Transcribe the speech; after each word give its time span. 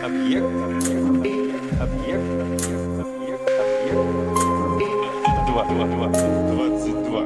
Объект. 0.00 0.44
Объект. 0.44 1.80
Объект. 1.80 2.24
Объект. 3.00 3.50
Объект. 3.82 4.92
Два. 5.46 5.64
Два. 5.64 5.86
Два. 5.86 6.08
Двадцать 6.08 7.02
два. 7.04 7.22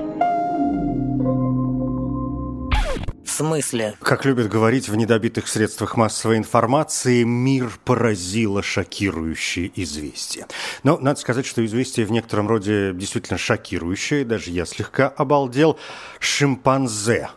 В 3.24 3.30
смысле? 3.30 3.94
Как 4.00 4.24
любят 4.24 4.48
говорить 4.48 4.88
в 4.88 4.96
недобитых 4.96 5.46
средствах 5.46 5.96
массовой 5.96 6.38
информации, 6.38 7.22
мир 7.22 7.70
поразило 7.84 8.62
шокирующее 8.62 9.70
известие. 9.76 10.46
Но 10.82 10.98
надо 10.98 11.20
сказать, 11.20 11.46
что 11.46 11.64
известие 11.64 12.04
в 12.04 12.10
некотором 12.10 12.48
роде 12.48 12.92
действительно 12.94 13.38
шокирующее, 13.38 14.24
даже 14.24 14.50
я 14.50 14.64
слегка 14.64 15.08
обалдел. 15.08 15.78
Шимпанзе 16.18 17.28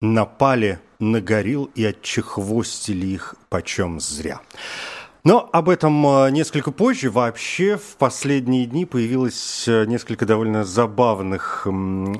напали 0.00 0.80
на 0.98 1.20
горилл 1.20 1.70
и 1.74 1.84
отчехвостили 1.84 3.06
их 3.06 3.34
почем 3.48 4.00
зря. 4.00 4.40
Но 5.26 5.50
об 5.52 5.68
этом 5.68 6.06
э, 6.06 6.30
несколько 6.30 6.70
позже. 6.70 7.10
Вообще 7.10 7.76
в 7.78 7.96
последние 7.96 8.64
дни 8.64 8.86
появилось 8.86 9.66
э, 9.66 9.84
несколько 9.84 10.24
довольно 10.24 10.64
забавных 10.64 11.66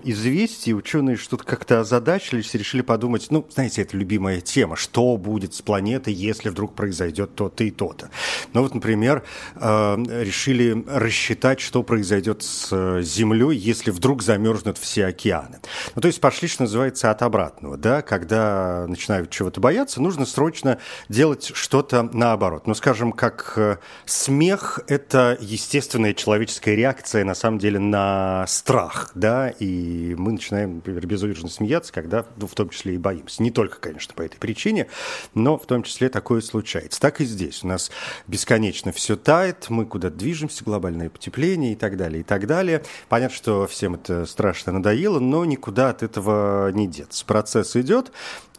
известий. 0.03 0.75
Ученые 0.75 1.17
что-то 1.17 1.45
как-то 1.45 1.79
озадачились 1.79 2.53
решили 2.55 2.83
подумать, 2.83 3.29
ну, 3.31 3.47
знаете, 3.49 3.83
это 3.83 3.97
любимая 3.97 4.41
тема, 4.41 4.75
что 4.75 5.17
будет 5.19 5.55
с 5.55 5.63
планетой, 5.63 6.15
если 6.15 6.49
вдруг 6.49 6.75
произойдет 6.75 7.37
то-то 7.37 7.63
и 7.63 7.71
то-то. 7.71 8.11
Ну 8.53 8.63
вот, 8.63 8.75
например, 8.75 9.23
э, 9.55 9.97
решили 10.25 10.85
рассчитать, 10.89 11.61
что 11.61 11.85
произойдет 11.85 12.43
с 12.43 13.03
Землей, 13.03 13.57
если 13.57 13.93
вдруг 13.93 14.25
замерзнут 14.25 14.79
все 14.79 15.07
океаны. 15.07 15.61
Ну, 15.95 16.03
то 16.03 16.09
есть 16.09 16.21
пошли, 16.21 16.49
что 16.49 16.65
называется, 16.65 17.13
от 17.13 17.23
обратного, 17.23 17.77
да, 17.77 18.03
когда 18.03 18.85
начинают 18.89 19.31
чего-то 19.31 19.61
бояться, 19.61 20.03
нужно 20.03 20.27
срочно 20.27 20.79
делать 21.09 21.53
что-то 21.55 22.03
наоборот. 22.13 22.67
Ну, 22.67 22.75
скажем, 22.75 22.96
скажем, 22.97 23.13
как 23.13 23.53
э, 23.57 23.77
смех– 24.07 24.81
это 24.87 25.37
естественная 25.39 26.15
человеческая 26.15 26.77
реакция, 26.77 27.27
на 27.27 27.35
самом 27.35 27.59
деле, 27.59 27.79
на 27.79 28.47
страх, 28.49 29.11
да, 29.15 29.51
и 29.51 30.15
мы 30.17 30.33
начинаем, 30.33 30.77
например, 30.77 31.07
безудержно 31.07 31.51
смеяться, 31.51 31.93
когда, 31.93 32.25
ну, 32.39 32.47
в 32.47 32.55
том 32.55 32.71
числе 32.71 32.95
и 32.95 32.99
боимся. 32.99 33.43
Не 33.43 33.51
только, 33.51 33.81
конечно, 33.81 34.15
по 34.15 34.23
этой 34.23 34.39
причине, 34.39 34.87
но 35.35 35.59
в 35.59 35.67
том 35.67 35.83
числе 35.83 36.09
такое 36.09 36.41
случается. 36.41 36.99
Так 36.99 37.21
и 37.21 37.27
здесь. 37.27 37.63
У 37.65 37.67
нас 37.67 37.91
бесконечно 38.27 38.93
все 38.93 39.17
тает, 39.17 39.67
мы 39.69 39.85
куда-то 39.85 40.17
движемся, 40.17 40.65
глобальное 40.65 41.11
потепление 41.11 41.75
и 41.75 41.77
так 41.77 41.99
далее, 41.99 42.21
и 42.21 42.25
так 42.25 42.47
далее. 42.47 42.83
Понятно, 43.11 43.37
что 43.37 43.67
всем 43.67 43.97
это 43.97 44.25
страшно 44.25 44.73
надоело, 44.73 45.21
но 45.21 45.45
никуда 45.45 45.91
от 45.91 46.03
этого 46.03 46.73
не 46.73 46.89
деться. 46.89 47.27
Процесс 47.27 47.77
идет, 47.77 48.11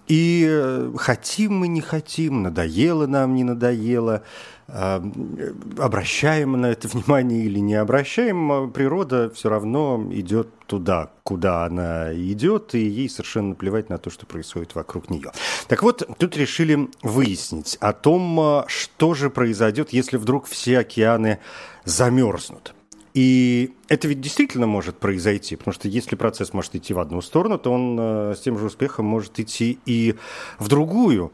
и 0.07 0.45
э, 0.49 0.91
хотим 0.97 1.59
мы, 1.59 1.67
не 1.67 1.81
хотим, 1.81 2.43
надоело 2.43 3.07
нам, 3.07 3.35
не 3.35 3.43
надоело, 3.43 4.23
а, 4.69 5.01
обращаем 5.77 6.53
на 6.53 6.67
это 6.67 6.87
внимание 6.91 7.43
или 7.43 7.59
не 7.59 7.75
обращаем, 7.75 8.51
а 8.51 8.67
природа 8.67 9.29
все 9.29 9.49
равно 9.49 10.05
идет 10.11 10.49
туда, 10.65 11.11
куда 11.23 11.65
она 11.65 12.13
идет, 12.13 12.75
и 12.75 12.79
ей 12.79 13.09
совершенно 13.09 13.55
плевать 13.55 13.89
на 13.89 13.97
то, 13.97 14.09
что 14.09 14.25
происходит 14.25 14.75
вокруг 14.75 15.09
нее. 15.09 15.31
Так 15.67 15.83
вот, 15.83 16.03
тут 16.17 16.35
решили 16.35 16.89
выяснить 17.01 17.77
о 17.79 17.93
том, 17.93 18.39
а, 18.39 18.65
что 18.67 19.13
же 19.13 19.29
произойдет, 19.29 19.91
если 19.91 20.17
вдруг 20.17 20.47
все 20.47 20.79
океаны 20.79 21.39
замерзнут. 21.85 22.73
И 23.17 23.73
это 23.87 24.07
ведь 24.07 24.21
действительно 24.21 24.67
может 24.67 24.99
произойти, 24.99 25.55
потому 25.55 25.73
что 25.73 25.87
если 25.87 26.15
процесс 26.15 26.53
может 26.53 26.75
идти 26.75 26.93
в 26.93 26.99
одну 26.99 27.21
сторону, 27.21 27.57
то 27.57 27.73
он 27.73 27.97
э, 27.99 28.35
с 28.37 28.41
тем 28.41 28.59
же 28.59 28.67
успехом 28.67 29.07
может 29.07 29.39
идти 29.39 29.79
и 29.87 30.13
в 30.59 30.67
другую 30.67 31.31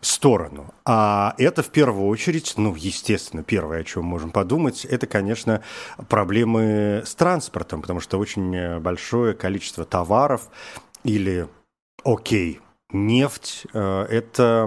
сторону. 0.00 0.72
А 0.86 1.34
это 1.36 1.62
в 1.62 1.68
первую 1.68 2.08
очередь, 2.08 2.54
ну, 2.56 2.74
естественно, 2.74 3.42
первое, 3.42 3.80
о 3.80 3.84
чем 3.84 4.06
можем 4.06 4.30
подумать, 4.30 4.86
это, 4.86 5.06
конечно, 5.06 5.60
проблемы 6.08 7.02
с 7.04 7.14
транспортом, 7.14 7.82
потому 7.82 8.00
что 8.00 8.18
очень 8.18 8.80
большое 8.80 9.34
количество 9.34 9.84
товаров 9.84 10.48
или, 11.04 11.48
окей, 12.02 12.60
Нефть 12.92 13.66
э,– 13.72 14.02
это, 14.10 14.64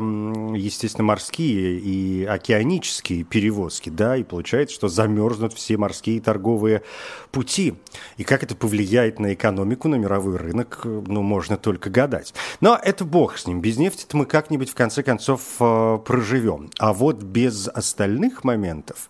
естественно, 0.53 1.05
морские 1.05 1.79
и 1.79 2.25
океанические 2.25 3.23
перевозки, 3.23 3.89
да, 3.89 4.17
и 4.17 4.23
получается, 4.23 4.75
что 4.75 4.89
замерзнут 4.89 5.53
все 5.53 5.77
морские 5.77 6.19
торговые 6.19 6.83
пути. 7.31 7.75
И 8.17 8.25
как 8.25 8.43
это 8.43 8.57
повлияет 8.57 9.19
на 9.19 9.33
экономику, 9.33 9.87
на 9.87 9.95
мировой 9.95 10.35
рынок, 10.35 10.81
ну, 10.83 11.21
можно 11.21 11.55
только 11.55 11.89
гадать. 11.89 12.33
Но 12.59 12.77
это 12.81 13.05
бог 13.05 13.37
с 13.37 13.47
ним. 13.47 13.61
Без 13.61 13.77
нефти-то 13.77 14.17
мы 14.17 14.25
как-нибудь, 14.25 14.69
в 14.69 14.75
конце 14.75 15.01
концов, 15.01 15.41
э, 15.61 15.99
проживем. 16.05 16.71
А 16.77 16.91
вот 16.91 17.23
без 17.23 17.69
остальных 17.69 18.43
моментов, 18.43 19.09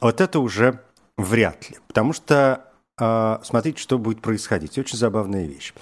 вот 0.00 0.20
это 0.20 0.40
уже 0.40 0.80
вряд 1.16 1.70
ли. 1.70 1.76
Потому 1.86 2.12
что, 2.12 2.64
э, 2.98 3.38
смотрите, 3.44 3.80
что 3.80 3.98
будет 3.98 4.20
происходить. 4.20 4.78
Очень 4.78 4.98
забавная 4.98 5.46
вещь. 5.46 5.74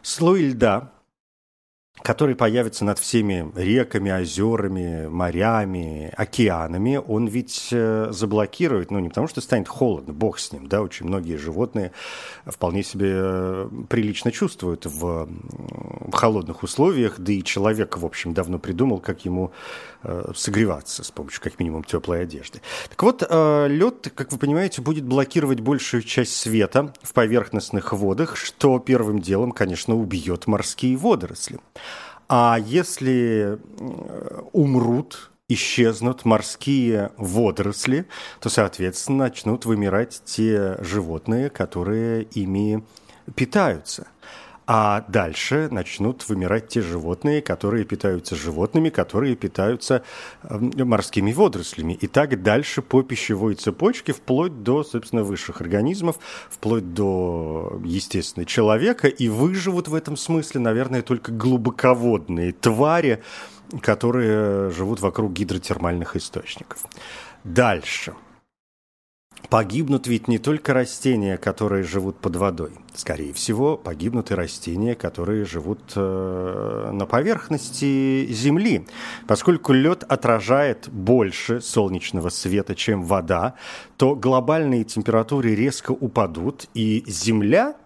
Слой 0.00 0.44
льда– 0.44 0.92
который 2.00 2.34
появится 2.34 2.84
над 2.84 2.98
всеми 2.98 3.52
реками, 3.54 4.10
озерами, 4.10 5.06
морями, 5.06 6.12
океанами, 6.16 6.96
он 6.96 7.26
ведь 7.26 7.68
э, 7.70 8.08
заблокирует, 8.10 8.90
ну 8.90 8.98
не 8.98 9.08
потому 9.08 9.28
что 9.28 9.40
станет 9.40 9.68
холодно, 9.68 10.12
бог 10.12 10.38
с 10.38 10.52
ним, 10.52 10.66
да, 10.68 10.82
очень 10.82 11.06
многие 11.06 11.36
животные 11.36 11.92
вполне 12.44 12.82
себе 12.82 13.10
э, 13.12 13.68
прилично 13.88 14.32
чувствуют 14.32 14.86
в, 14.86 15.28
холодных 16.12 16.62
условиях, 16.62 17.18
да 17.18 17.32
и 17.32 17.42
человек, 17.42 17.96
в 17.96 18.04
общем, 18.04 18.34
давно 18.34 18.58
придумал, 18.58 18.98
как 18.98 19.24
ему 19.24 19.52
э, 20.02 20.32
согреваться 20.34 21.04
с 21.04 21.10
помощью 21.10 21.42
как 21.42 21.58
минимум 21.58 21.84
теплой 21.84 22.22
одежды. 22.22 22.60
Так 22.90 23.02
вот, 23.02 23.22
лед, 23.22 24.12
как 24.14 24.32
вы 24.32 24.38
понимаете, 24.38 24.82
будет 24.82 25.04
блокировать 25.04 25.60
большую 25.60 26.02
часть 26.02 26.36
света 26.36 26.92
в 27.02 27.12
поверхностных 27.12 27.92
водах, 27.92 28.36
что 28.36 28.78
первым 28.78 29.20
делом, 29.20 29.52
конечно, 29.52 29.94
убьет 29.94 30.46
морские 30.46 30.96
водоросли. 30.96 31.60
А 32.28 32.58
если 32.58 33.58
умрут, 34.52 35.30
исчезнут 35.48 36.24
морские 36.24 37.12
водоросли, 37.16 38.06
то, 38.40 38.48
соответственно, 38.48 39.24
начнут 39.24 39.66
вымирать 39.66 40.22
те 40.24 40.82
животные, 40.82 41.50
которые 41.50 42.22
ими 42.22 42.82
питаются. 43.34 44.06
А 44.66 45.04
дальше 45.08 45.68
начнут 45.70 46.28
вымирать 46.28 46.68
те 46.68 46.82
животные, 46.82 47.42
которые 47.42 47.84
питаются 47.84 48.36
животными, 48.36 48.90
которые 48.90 49.34
питаются 49.34 50.02
эм, 50.44 50.72
морскими 50.76 51.32
водорослями. 51.32 51.94
И 51.94 52.06
так 52.06 52.42
дальше 52.42 52.80
по 52.80 53.02
пищевой 53.02 53.56
цепочке, 53.56 54.12
вплоть 54.12 54.62
до, 54.62 54.84
собственно, 54.84 55.24
высших 55.24 55.60
организмов, 55.60 56.18
вплоть 56.48 56.94
до, 56.94 57.80
естественно, 57.84 58.46
человека. 58.46 59.08
И 59.08 59.28
выживут 59.28 59.88
в 59.88 59.94
этом 59.94 60.16
смысле, 60.16 60.60
наверное, 60.60 61.02
только 61.02 61.32
глубоководные 61.32 62.52
твари, 62.52 63.22
которые 63.80 64.70
живут 64.70 65.00
вокруг 65.00 65.32
гидротермальных 65.32 66.14
источников. 66.14 66.84
Дальше– 67.42 68.14
Погибнут 69.52 70.06
ведь 70.06 70.28
не 70.28 70.38
только 70.38 70.72
растения, 70.72 71.36
которые 71.36 71.82
живут 71.82 72.16
под 72.16 72.36
водой. 72.36 72.72
Скорее 72.94 73.34
всего, 73.34 73.76
погибнут 73.76 74.30
и 74.30 74.34
растения, 74.34 74.94
которые 74.94 75.44
живут 75.44 75.92
э, 75.94 76.90
на 76.92 77.04
поверхности 77.04 78.26
Земли. 78.30 78.86
Поскольку 79.26 79.74
лед 79.74 80.04
отражает 80.04 80.88
больше 80.88 81.60
солнечного 81.60 82.30
света, 82.30 82.74
чем 82.74 83.02
вода, 83.02 83.54
то 83.98 84.14
глобальные 84.14 84.84
температуры 84.84 85.54
резко 85.54 85.92
упадут, 85.92 86.66
и 86.72 87.04
Земля 87.06 87.76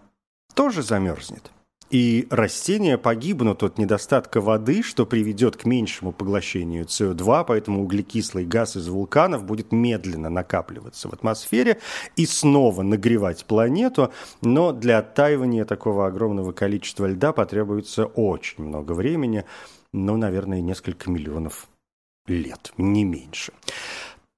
тоже 0.55 0.83
замерзнет 0.83 1.51
и 1.91 2.27
растения 2.31 2.99
погибнут 2.99 3.63
от 3.63 3.79
недостатка 3.79 4.41
воды, 4.41 4.83
что 4.83 5.07
приведет 5.07 5.57
к 5.57 5.65
меньшему 5.65 6.13
поглощению 6.13 6.85
СО2, 6.85 7.45
поэтому 7.47 7.83
углекислый 7.83 8.45
газ 8.45 8.77
из 8.77 8.89
вулканов 8.89 9.45
будет 9.45 9.73
медленно 9.73 10.29
накапливаться 10.29 11.09
в 11.09 11.13
атмосфере 11.13 11.81
и 12.17 12.27
снова 12.27 12.83
нагревать 12.83 13.45
планету, 13.45 14.13
но 14.43 14.73
для 14.73 14.99
оттаивания 14.99 15.65
такого 15.65 16.07
огромного 16.07 16.53
количества 16.53 17.07
льда 17.07 17.33
потребуется 17.33 18.07
очень 18.07 18.65
много 18.65 18.93
времени, 18.93 19.45
ну, 19.93 20.17
наверное, 20.17 20.61
несколько 20.61 21.11
миллионов 21.11 21.69
лет, 22.27 22.73
не 22.77 23.05
меньше. 23.05 23.53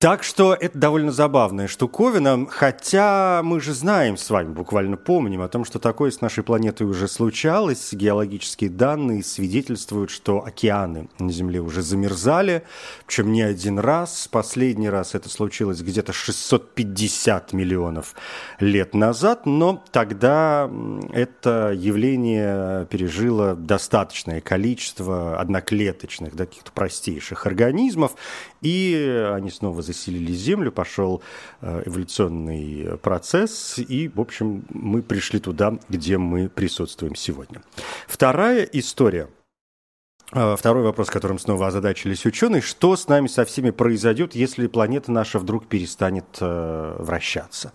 Так 0.01 0.23
что 0.23 0.55
это 0.55 0.79
довольно 0.79 1.11
забавная 1.11 1.67
штуковина, 1.67 2.47
хотя 2.49 3.41
мы 3.43 3.61
же 3.61 3.75
знаем 3.75 4.17
с 4.17 4.31
вами, 4.31 4.53
буквально 4.53 4.97
помним 4.97 5.43
о 5.43 5.49
том, 5.49 5.65
что 5.65 5.81
такое 5.81 6.13
с 6.13 6.21
нашей 6.21 6.45
планетой 6.45 6.87
уже 6.87 7.09
случалось. 7.09 7.93
Геологические 7.93 8.71
данные 8.71 9.25
свидетельствуют, 9.25 10.11
что 10.11 10.45
океаны 10.45 11.09
на 11.19 11.33
Земле 11.33 11.59
уже 11.59 11.83
замерзали, 11.83 12.63
причем 13.07 13.33
не 13.33 13.43
один 13.43 13.81
раз. 13.81 14.29
Последний 14.31 14.89
раз 14.89 15.17
это 15.17 15.29
случилось 15.29 15.81
где-то 15.81 16.13
650 16.13 17.53
миллионов 17.53 18.15
лет 18.61 18.95
назад, 18.95 19.47
но 19.47 19.83
тогда 19.91 20.71
это 21.13 21.73
явление 21.77 22.87
пережило 22.87 23.57
достаточное 23.57 24.41
количество 24.41 25.41
одноклеточных, 25.41 26.37
да, 26.37 26.47
каких-то 26.47 26.71
простейших 26.71 27.47
организмов, 27.47 28.15
и 28.61 29.27
они 29.35 29.51
снова 29.51 29.88
заселили 29.89 30.33
Землю, 30.33 30.71
пошел 30.71 31.23
э, 31.61 31.83
эволюционный 31.87 32.99
процесс, 32.99 33.79
и, 33.79 34.09
в 34.09 34.21
общем, 34.21 34.65
мы 34.71 35.03
пришли 35.03 35.41
туда, 35.41 35.79
где 35.89 36.19
мы 36.19 36.49
присутствуем 36.49 37.15
сегодня. 37.15 37.63
Вторая 38.07 38.63
история– 38.65 39.29
э, 40.33 40.57
Второй 40.59 40.83
вопрос, 40.85 41.09
которым 41.09 41.39
снова 41.39 41.69
озадачились 41.69 42.27
ученые. 42.27 42.61
Что 42.61 42.97
с 42.97 43.09
нами 43.09 43.27
со 43.29 43.45
всеми 43.45 43.71
произойдет, 43.71 44.35
если 44.35 44.67
планета 44.67 45.11
наша 45.13 45.39
вдруг 45.39 45.67
перестанет 45.67 46.27
э, 46.41 46.97
вращаться? 46.99 47.73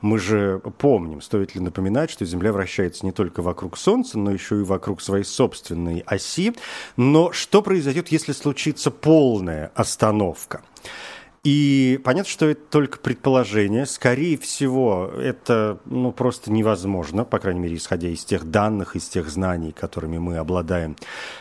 Мы 0.00 0.18
же 0.18 0.60
помним, 0.78 1.20
стоит 1.20 1.54
ли 1.54 1.60
напоминать, 1.60 2.10
что 2.10 2.24
Земля 2.24 2.52
вращается 2.52 3.04
не 3.04 3.12
только 3.12 3.42
вокруг 3.42 3.76
Солнца, 3.76 4.18
но 4.18 4.30
еще 4.30 4.60
и 4.60 4.64
вокруг 4.64 5.02
своей 5.02 5.24
собственной 5.24 6.04
оси. 6.06 6.54
Но 6.96 7.32
что 7.32 7.62
произойдет, 7.62 8.08
если 8.08 8.32
случится 8.32 8.90
полная 8.90 9.72
остановка? 9.74 10.62
И 11.46 12.00
понятно, 12.02 12.28
что 12.28 12.46
это 12.46 12.60
только 12.72 12.98
предположение. 12.98 13.86
Скорее 13.86 14.36
всего, 14.36 15.12
это 15.16 15.78
ну, 15.84 16.10
просто 16.10 16.50
невозможно, 16.50 17.24
по 17.24 17.38
крайней 17.38 17.60
мере, 17.60 17.76
исходя 17.76 18.08
из 18.08 18.24
тех 18.24 18.50
данных, 18.50 18.96
из 18.96 19.04
тех 19.08 19.28
знаний, 19.28 19.70
которыми 19.70 20.18
мы 20.18 20.38
обладаем 20.38 20.96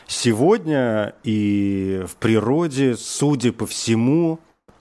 сегодня. 0.05 1.15
И 1.23 2.03
в 2.07 2.17
природе, 2.17 2.95
судя 2.97 3.51
по 3.51 3.65
всему, 3.65 4.37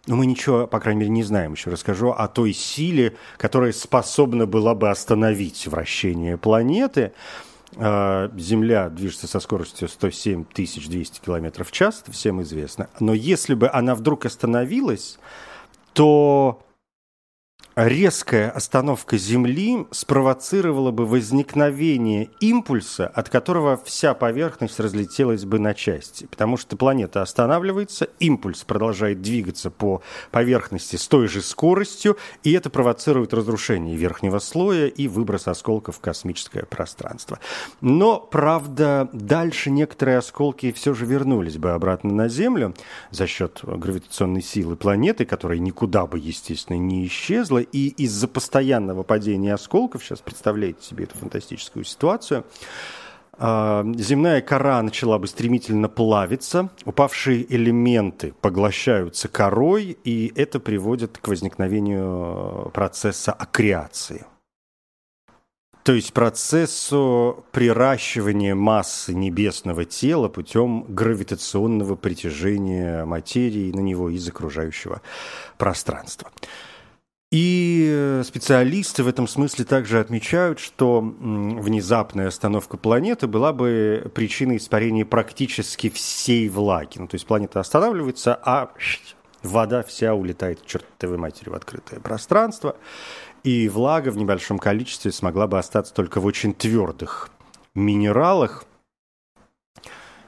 ну, 0.06 0.17
мы 0.17 0.26
ничего, 0.26 0.67
по 0.67 0.79
крайней 0.79 1.00
мере, 1.00 1.12
не 1.12 1.23
знаем. 1.23 1.55
Еще 1.55 1.70
расскажу 1.70 2.11
о 2.11 2.29
той 2.29 2.53
силе, 2.53 3.17
которая 3.38 3.73
способна 3.73 4.44
была 4.44 4.75
бы 4.75 4.91
остановить 4.91 5.67
вращение 5.67 6.37
планеты. 6.37 7.12
А, 7.76 8.31
Земля 8.37 8.88
движется 8.88 9.26
со 9.26 9.41
скоростью 9.41 9.88
107 9.88 10.44
200 10.55 11.21
км 11.21 11.65
в 11.65 11.73
час, 11.73 12.00
это 12.03 12.12
всем 12.12 12.43
известно. 12.43 12.88
Но 13.00 13.15
если 13.15 13.55
бы 13.55 13.69
она 13.69 13.94
вдруг 13.94 14.26
остановилась, 14.26 15.19
то 15.93 16.64
резкая 17.76 18.50
остановка 18.50 19.19
Земли 19.19 19.87
спровоцировала 19.91 20.91
бы 20.91 21.06
возникновение 21.06 22.31
импульса, 22.41 23.06
от 23.06 23.29
которого 23.29 23.81
вся 23.85 24.15
поверхность 24.15 24.79
разлетелась 24.79 25.44
бы 25.44 25.59
на 25.59 25.75
части. 25.75 26.26
Потому 26.26 26.56
что 26.56 26.76
планета 26.76 27.23
останавливается, 27.23 28.09
импульс 28.21 28.65
продолжает 28.65 29.23
двигаться 29.23 29.71
по 29.71 30.03
поверхности 30.31 30.97
с 30.97 31.09
той 31.09 31.29
же 31.29 31.43
скоростью, 31.43 32.17
и 32.43 32.53
это 32.53 32.71
провоцирует 32.71 33.35
разрушение 33.35 33.97
верхнего 33.97 34.38
слоя 34.38 34.87
и 34.87 35.09
выброс 35.09 35.49
осколков 35.49 35.97
в 35.97 36.00
космическое 36.00 36.65
пространство. 36.65 37.41
Но, 37.81 38.19
правда, 38.20 39.09
дальше 39.12 39.70
некоторые 39.70 40.19
осколки 40.19 40.73
все 40.73 40.94
же 40.94 41.06
вернулись 41.06 41.59
бы 41.59 41.73
обратно 41.73 42.12
на 42.12 42.29
Землю 42.29 42.75
за 43.11 43.27
счет 43.27 43.61
гравитационной 43.62 44.43
силы 44.43 44.77
планеты, 44.77 45.25
которая 45.25 45.59
никуда 45.59 46.06
бы, 46.06 46.19
естественно, 46.19 46.77
не 46.77 47.06
исчезла, 47.06 47.64
и 47.71 47.89
из-за 47.89 48.29
постоянного 48.29 49.03
падения 49.03 49.55
осколков, 49.55 50.05
сейчас 50.05 50.21
представляете 50.21 50.85
себе 50.85 51.05
эту 51.05 51.19
фантастическую 51.19 51.85
ситуацию, 51.85 52.45
а, 53.37 53.85
земная 53.97 54.41
кора 54.41 54.81
начала 54.83 55.19
бы 55.19 55.27
стремительно 55.27 55.89
плавиться, 55.89 56.71
упавшие 56.85 57.53
элементы 57.53 58.33
поглощаются 58.41 59.29
корой, 59.29 59.97
и 60.05 60.33
это 60.37 60.61
приводит 60.61 61.19
к 61.19 61.29
возникновению 61.29 62.71
процесса 62.73 63.33
аккреации. 63.33 64.27
То 65.85 65.93
есть 65.93 66.15
процессу 66.15 67.45
приращивания 67.53 68.55
массы 68.55 69.13
небесного 69.13 69.85
тела 69.85 70.29
путем 70.31 70.87
гравитационного 70.89 71.95
притяжения 71.95 73.05
материи 73.05 73.71
на 73.71 73.81
него 73.81 74.09
из 74.09 74.27
окружающего 74.27 75.03
пространства. 75.59 76.31
И 77.35 77.89
э, 77.91 78.23
специалисты 78.25 79.03
в 79.03 79.09
этом 79.09 79.27
смысле 79.27 79.65
также 79.65 79.99
отмечают, 79.99 80.61
что 80.61 81.01
внезапная 81.01 82.29
остановка 82.29 82.77
планеты 82.77 83.27
была 83.27 83.53
бы 83.53 84.09
причиной 84.15 84.59
испарения 84.59 85.05
практически 85.05 85.91
всей 85.91 86.49
влаги. 86.49 86.99
Ну, 86.99 87.09
то 87.09 87.17
есть 87.17 87.27
планета 87.27 87.59
останавливается, 87.59 88.39
а 88.41 88.71
вода 89.43 89.83
вся 89.83 90.15
улетает 90.15 90.61
к 90.61 90.67
чертовой 90.67 91.19
матери 91.19 91.49
в 91.49 91.55
открытое 91.55 91.99
пространство. 91.99 92.77
И 93.43 93.69
влага 93.69 94.11
в 94.11 94.17
небольшом 94.17 94.61
количестве 94.61 95.11
смогла 95.11 95.49
бы 95.49 95.59
остаться 95.59 95.93
только 95.93 96.21
в 96.21 96.27
очень 96.27 96.55
твердых 96.55 97.31
минералах– 97.75 98.65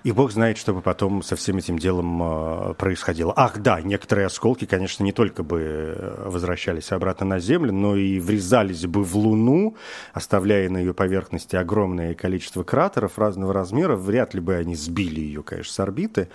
и 0.06 0.12
бог 0.12 0.30
знает, 0.30 0.56
что 0.56 0.72
бы 0.72 0.82
потом 0.82 1.20
со 1.20 1.34
всем 1.34 1.56
этим 1.56 1.80
делом 1.80 2.22
а, 2.22 2.74
происходило. 2.74 3.32
Ах, 3.34 3.58
да, 3.58 3.80
некоторые 3.80 4.26
осколки, 4.26 4.64
конечно, 4.64 5.02
не 5.02 5.10
только 5.10 5.42
бы 5.42 5.60
э, 5.60 6.28
возвращались 6.28 6.92
обратно 6.92 7.26
на 7.26 7.40
Землю, 7.40 7.72
но 7.72 7.96
и 7.96 8.20
врезались 8.20 8.86
бы 8.86 9.02
в 9.02 9.16
Луну, 9.16 9.74
оставляя 10.12 10.70
на 10.70 10.78
ее 10.78 10.94
поверхности 10.94 11.56
огромное 11.56 12.14
количество 12.14 12.62
кратеров 12.62 13.18
разного 13.18 13.52
размера. 13.52 13.96
Вряд 13.96 14.32
ли 14.32 14.40
бы 14.40 14.54
они 14.54 14.76
сбили 14.76 15.18
ее, 15.18 15.42
конечно, 15.42 15.72
с 15.72 15.80
орбиты. 15.80 16.28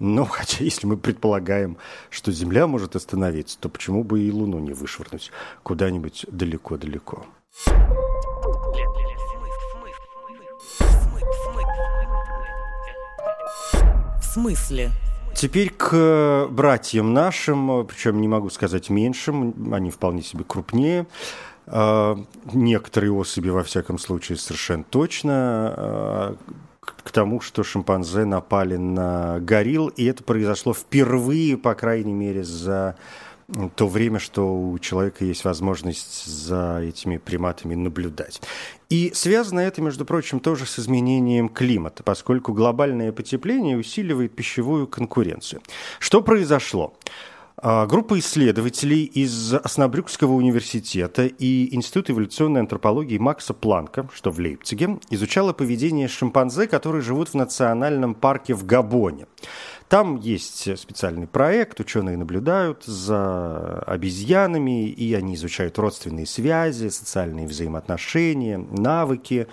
Но 0.00 0.24
хотя, 0.30 0.64
если 0.64 0.86
мы 0.86 0.96
предполагаем, 0.96 1.76
что 2.08 2.32
Земля 2.32 2.66
может 2.66 2.96
остановиться, 2.96 3.58
то 3.60 3.68
почему 3.68 4.04
бы 4.04 4.22
и 4.22 4.32
Луну 4.32 4.58
не 4.58 4.72
вышвырнуть 4.72 5.32
куда-нибудь 5.62 6.24
далеко-далеко? 6.30 7.26
Смысле? 14.28 14.90
Теперь 15.34 15.70
к 15.70 15.90
э, 15.92 16.46
братьям 16.50 17.12
нашим, 17.12 17.86
причем 17.86 18.20
не 18.20 18.28
могу 18.28 18.50
сказать 18.50 18.90
меньшим, 18.90 19.72
они 19.72 19.90
вполне 19.90 20.22
себе 20.22 20.44
крупнее. 20.44 21.06
Э, 21.66 22.16
некоторые 22.52 23.12
особи, 23.12 23.48
во 23.50 23.62
всяком 23.62 23.98
случае, 23.98 24.38
совершенно 24.38 24.84
точно 24.84 25.74
э, 25.76 26.34
к 26.80 27.10
тому, 27.10 27.40
что 27.40 27.62
шимпанзе 27.62 28.24
напали 28.24 28.76
на 28.76 29.38
горилл, 29.40 29.88
и 29.88 30.04
это 30.04 30.24
произошло 30.24 30.74
впервые, 30.74 31.56
по 31.56 31.74
крайней 31.74 32.12
мере, 32.12 32.44
за 32.44 32.96
то 33.74 33.88
время, 33.88 34.18
что 34.18 34.54
у 34.54 34.78
человека 34.78 35.24
есть 35.24 35.44
возможность 35.44 36.26
за 36.26 36.80
этими 36.82 37.16
приматами 37.16 37.74
наблюдать. 37.74 38.42
И 38.90 39.12
связано 39.14 39.60
это, 39.60 39.80
между 39.80 40.04
прочим, 40.04 40.40
тоже 40.40 40.66
с 40.66 40.78
изменением 40.78 41.48
климата, 41.48 42.02
поскольку 42.02 42.52
глобальное 42.52 43.10
потепление 43.12 43.78
усиливает 43.78 44.34
пищевую 44.34 44.86
конкуренцию. 44.86 45.62
Что 45.98 46.20
произошло? 46.22 46.94
А, 47.60 47.86
группа 47.86 48.18
исследователей 48.18 49.04
из 49.04 49.52
Оснабрюкского 49.52 50.32
университета 50.32 51.26
и 51.26 51.74
Института 51.74 52.12
эволюционной 52.12 52.60
антропологии 52.60 53.18
Макса 53.18 53.52
Планка, 53.52 54.08
что 54.14 54.30
в 54.30 54.38
Лейпциге, 54.38 54.98
изучала 55.10 55.52
поведение 55.52 56.06
шимпанзе, 56.06 56.68
которые 56.68 57.02
живут 57.02 57.30
в 57.30 57.34
национальном 57.34 58.14
парке 58.14 58.54
в 58.54 58.64
Габоне. 58.64 59.26
Там 59.88 60.16
есть 60.16 60.78
специальный 60.78 61.26
проект, 61.26 61.80
ученые 61.80 62.18
наблюдают 62.18 62.84
за 62.84 63.78
обезьянами, 63.80 64.86
и 64.88 65.14
они 65.14 65.34
изучают 65.34 65.78
родственные 65.78 66.26
связи, 66.26 66.88
социальные 66.88 67.46
взаимоотношения, 67.46 68.58
навыки, 68.58 69.46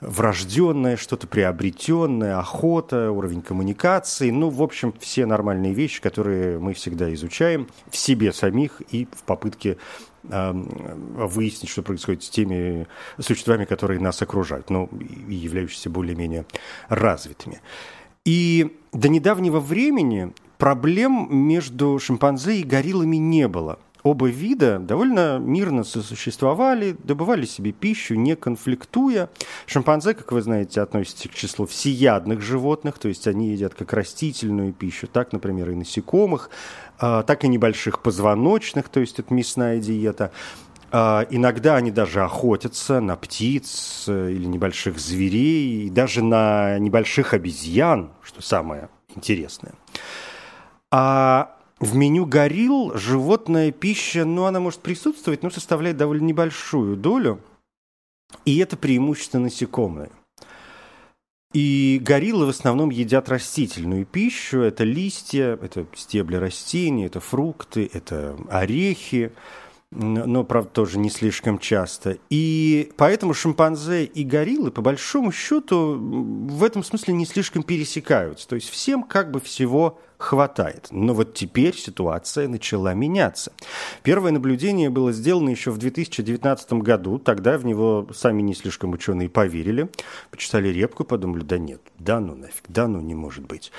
врожденное, 0.00 0.96
что-то 0.96 1.26
приобретенное, 1.26 2.38
охота, 2.38 3.10
уровень 3.10 3.42
коммуникации. 3.42 4.30
Ну, 4.30 4.48
в 4.48 4.62
общем, 4.62 4.94
все 5.00 5.26
нормальные 5.26 5.74
вещи, 5.74 6.00
которые 6.00 6.58
мы 6.58 6.72
всегда 6.72 7.12
изучаем 7.12 7.68
в 7.90 7.96
себе 7.98 8.32
самих 8.32 8.80
и 8.90 9.06
в 9.12 9.22
попытке 9.24 9.76
выяснить, 10.22 11.68
что 11.68 11.82
происходит 11.82 12.22
с 12.22 12.30
теми 12.30 12.86
существами, 13.20 13.66
которые 13.66 14.00
нас 14.00 14.22
окружают, 14.22 14.70
ну, 14.70 14.88
и 15.28 15.34
являющиеся 15.34 15.90
более-менее 15.90 16.46
развитыми. 16.88 17.60
И 18.24 18.74
до 18.92 19.08
недавнего 19.08 19.60
времени 19.60 20.32
проблем 20.56 21.28
между 21.30 21.98
шимпанзе 21.98 22.60
и 22.60 22.62
гориллами 22.64 23.16
не 23.16 23.48
было. 23.48 23.78
оба 24.02 24.28
вида 24.28 24.78
довольно 24.78 25.38
мирно 25.38 25.84
сосуществовали, 25.84 26.96
добывали 27.04 27.44
себе 27.44 27.72
пищу, 27.72 28.14
не 28.14 28.34
конфликтуя. 28.34 29.28
Шимпанзе, 29.66 30.14
как 30.14 30.32
вы 30.32 30.40
знаете, 30.40 30.80
относятся 30.80 31.28
к 31.28 31.34
числу 31.34 31.66
всеядных 31.66 32.40
животных, 32.40 32.98
то 32.98 33.08
есть 33.08 33.26
они 33.26 33.50
едят 33.50 33.74
как 33.74 33.92
растительную 33.92 34.72
пищу, 34.72 35.06
так, 35.06 35.32
например, 35.32 35.70
и 35.70 35.74
насекомых, 35.74 36.48
а, 36.98 37.24
так 37.24 37.44
и 37.44 37.48
небольших 37.48 38.00
позвоночных, 38.00 38.88
то 38.88 39.00
есть 39.00 39.18
это 39.18 39.34
мясная 39.34 39.78
диета. 39.80 40.32
А, 40.96 41.26
иногда 41.28 41.74
они 41.74 41.90
даже 41.90 42.22
охотятся 42.22 43.00
на 43.00 43.16
птиц 43.16 44.04
э, 44.06 44.30
или 44.30 44.44
небольших 44.44 44.96
зверей, 45.00 45.86
и 45.86 45.90
даже 45.90 46.22
на 46.22 46.78
небольших 46.78 47.34
обезьян, 47.34 48.12
что 48.22 48.40
самое 48.42 48.88
интересное. 49.16 49.74
А 50.92 51.56
в 51.80 51.96
меню 51.96 52.26
горилл 52.26 52.96
животная 52.96 53.72
пища, 53.72 54.24
ну, 54.24 54.44
она 54.44 54.60
может 54.60 54.82
присутствовать, 54.82 55.42
но 55.42 55.50
составляет 55.50 55.96
довольно 55.96 56.26
небольшую 56.26 56.96
долю, 56.96 57.40
и 58.44 58.58
это 58.58 58.76
преимущество 58.76 59.40
насекомые. 59.40 60.10
И 61.52 62.00
гориллы 62.00 62.46
в 62.46 62.50
основном 62.50 62.90
едят 62.90 63.28
растительную 63.28 64.06
пищу. 64.06 64.60
Это 64.60 64.84
листья, 64.84 65.58
это 65.60 65.86
стебли 65.94 66.36
растений, 66.36 67.06
это 67.06 67.18
фрукты, 67.18 67.90
это 67.92 68.36
орехи 68.48 69.32
но, 69.94 70.44
правда, 70.44 70.70
тоже 70.70 70.98
не 70.98 71.08
слишком 71.08 71.58
часто. 71.58 72.18
И 72.28 72.92
поэтому 72.96 73.32
шимпанзе 73.32 74.04
и 74.04 74.24
гориллы, 74.24 74.70
по 74.70 74.82
большому 74.82 75.30
счету, 75.32 75.96
в 75.98 76.64
этом 76.64 76.82
смысле 76.82 77.14
не 77.14 77.26
слишком 77.26 77.62
пересекаются. 77.62 78.48
То 78.48 78.56
есть 78.56 78.68
всем 78.70 79.04
как 79.04 79.30
бы 79.30 79.40
всего 79.40 80.00
хватает. 80.18 80.88
Но 80.90 81.14
вот 81.14 81.34
теперь 81.34 81.76
ситуация 81.76 82.48
начала 82.48 82.94
меняться. 82.94 83.52
Первое 84.02 84.32
наблюдение 84.32 84.90
было 84.90 85.12
сделано 85.12 85.50
еще 85.50 85.70
в 85.70 85.78
2019 85.78 86.74
году. 86.74 87.18
Тогда 87.18 87.58
в 87.58 87.64
него 87.64 88.08
сами 88.14 88.42
не 88.42 88.54
слишком 88.54 88.92
ученые 88.92 89.28
поверили. 89.28 89.90
Почитали 90.30 90.68
репку, 90.68 91.04
подумали, 91.04 91.42
да 91.42 91.58
нет, 91.58 91.80
да 91.98 92.20
ну 92.20 92.34
нафиг, 92.34 92.64
да 92.68 92.88
ну 92.88 93.00
не 93.00 93.14
может 93.14 93.46
быть. 93.46 93.72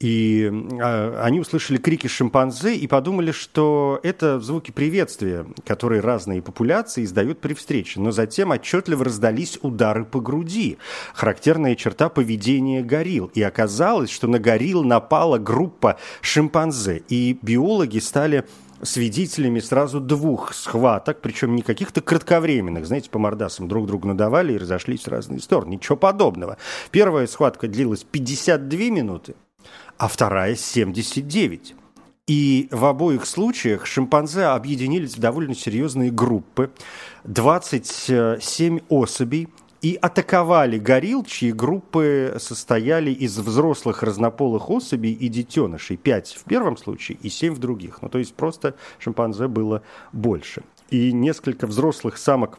И 0.00 0.48
а, 0.80 1.22
они 1.24 1.40
услышали 1.40 1.78
крики 1.78 2.06
шимпанзе 2.06 2.76
и 2.76 2.86
подумали, 2.86 3.32
что 3.32 3.98
это 4.04 4.38
звуки 4.38 4.70
приветствия, 4.70 5.46
которые 5.66 6.00
разные 6.00 6.40
популяции 6.40 7.02
издают 7.02 7.40
при 7.40 7.54
встрече. 7.54 7.98
Но 8.00 8.12
затем 8.12 8.52
отчетливо 8.52 9.04
раздались 9.04 9.58
удары 9.62 10.04
по 10.04 10.20
груди. 10.20 10.78
Характерная 11.14 11.74
черта 11.74 12.08
поведения 12.08 12.82
горилл. 12.82 13.30
И 13.34 13.42
оказалось, 13.42 14.10
что 14.10 14.28
на 14.28 14.38
горилл 14.38 14.84
напала 14.84 15.38
группа 15.38 15.77
шимпанзе. 16.20 17.02
И 17.08 17.38
биологи 17.42 17.98
стали 17.98 18.44
свидетелями 18.82 19.60
сразу 19.60 20.00
двух 20.00 20.54
схваток, 20.54 21.20
причем 21.20 21.56
не 21.56 21.62
каких-то 21.62 22.00
кратковременных, 22.00 22.86
знаете, 22.86 23.10
по 23.10 23.18
мордасам 23.18 23.68
друг 23.68 23.86
другу 23.86 24.08
надавали 24.08 24.52
и 24.52 24.58
разошлись 24.58 25.02
в 25.02 25.08
разные 25.08 25.40
стороны. 25.40 25.74
Ничего 25.74 25.96
подобного. 25.96 26.58
Первая 26.90 27.26
схватка 27.26 27.68
длилась 27.68 28.04
52 28.04 28.78
минуты, 28.90 29.34
а 29.96 30.08
вторая 30.08 30.54
79. 30.54 31.74
И 32.26 32.68
в 32.70 32.84
обоих 32.84 33.24
случаях 33.24 33.86
шимпанзе 33.86 34.44
объединились 34.44 35.16
в 35.16 35.20
довольно 35.20 35.54
серьезные 35.54 36.10
группы. 36.10 36.70
27 37.24 38.80
особей 38.90 39.48
и 39.80 39.98
атаковали 40.00 40.78
горилл, 40.78 41.24
чьи 41.24 41.52
группы 41.52 42.36
состояли 42.40 43.10
из 43.10 43.38
взрослых 43.38 44.02
разнополых 44.02 44.70
особей 44.70 45.12
и 45.12 45.28
детенышей. 45.28 45.96
Пять 45.96 46.34
в 46.34 46.44
первом 46.44 46.76
случае 46.76 47.18
и 47.22 47.28
семь 47.28 47.54
в 47.54 47.58
других. 47.58 48.02
Ну, 48.02 48.08
то 48.08 48.18
есть 48.18 48.34
просто 48.34 48.74
шимпанзе 48.98 49.46
было 49.46 49.82
больше. 50.12 50.62
И 50.90 51.12
несколько 51.12 51.66
взрослых 51.66 52.18
самок 52.18 52.58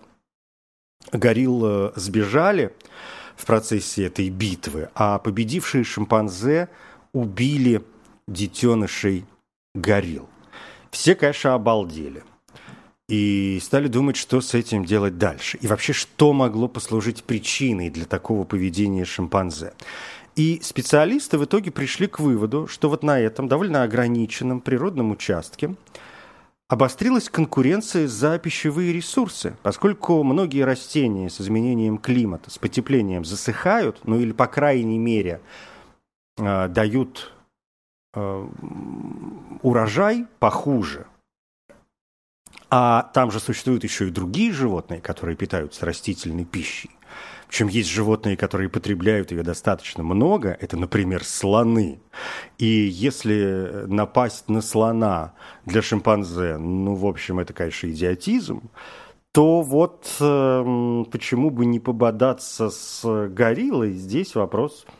горилл 1.12 1.66
э, 1.66 1.92
сбежали 1.96 2.74
в 3.36 3.46
процессе 3.46 4.06
этой 4.06 4.30
битвы, 4.30 4.90
а 4.96 5.18
победившие 5.20 5.84
шимпанзе 5.84 6.70
убили 7.14 7.84
детенышей 8.28 9.26
горилл. 9.74 10.30
Все, 10.92 11.16
конечно, 11.16 11.54
обалдели. 11.54 12.24
И 13.10 13.60
стали 13.60 13.88
думать, 13.88 14.16
что 14.16 14.39
с 14.39 14.54
этим 14.54 14.86
делать 14.86 15.18
дальше. 15.18 15.58
И 15.62 15.68
вообще, 15.68 15.94
что 15.94 16.32
могло 16.32 16.68
послужить 16.68 17.24
причиной 17.24 17.89
для 17.89 18.06
такого 18.06 18.44
поведения 18.44 19.04
шимпанзе. 19.04 19.74
И 20.36 20.60
специалисты 20.62 21.39
в 21.39 21.46
итоге 21.46 21.72
пришли 21.72 22.06
к 22.06 22.20
выводу, 22.20 22.68
что 22.68 22.88
вот 22.88 23.01
на 23.01 23.20
этом 23.20 23.48
довольно 23.48 23.82
ограниченном 23.82 24.62
природном 24.62 25.10
участке 25.10 25.74
обострилась 26.68 27.30
конкуренция 27.30 28.08
за 28.08 28.38
пищевые 28.38 28.94
ресурсы, 28.94 29.56
поскольку 29.63 30.22
многие 30.22 30.62
растения 30.62 31.32
с 31.32 31.42
изменением 31.42 31.98
климата, 31.98 32.51
с 32.51 32.60
потеплением 32.60 33.25
засыхают, 33.25 34.01
ну 34.04 34.20
или, 34.20 34.34
по 34.34 34.46
крайней 34.46 35.00
мере, 35.00 35.42
э, 36.38 36.68
дают 36.68 37.34
э, 38.13 38.48
урожай 39.63 40.28
похуже, 40.38 41.08
а 42.70 43.10
там 43.14 43.32
же 43.32 43.40
существуют 43.40 43.84
еще 43.84 44.08
и 44.08 44.12
другие 44.12 44.52
животные, 44.52 45.02
которые 45.02 45.36
питаются 45.36 45.86
растительной 45.86 46.46
пищей. 46.46 46.92
Причем 47.48 47.68
есть 47.68 47.90
животные, 47.90 48.38
которые 48.38 48.70
потребляют 48.70 49.32
ее 49.32 49.42
достаточно 49.42 50.04
много. 50.04 50.56
Это, 50.60 50.78
например, 50.78 51.24
слоны. 51.24 52.00
И 52.60 52.66
если 52.66 53.86
напасть 53.88 54.50
на 54.50 54.62
слона 54.62 55.34
для 55.66 55.82
шимпанзе, 55.82 56.58
ну, 56.58 56.94
в 56.94 57.08
общем, 57.08 57.40
это, 57.40 57.54
конечно, 57.54 57.88
идиотизм, 57.88 58.70
то 59.32 59.62
вот 59.62 60.16
э, 60.20 61.04
почему 61.12 61.50
бы 61.50 61.66
не 61.66 61.80
пободаться 61.80 62.70
с 62.70 63.28
гориллой, 63.30 63.94
здесь 63.94 64.36
вопрос– 64.36 64.86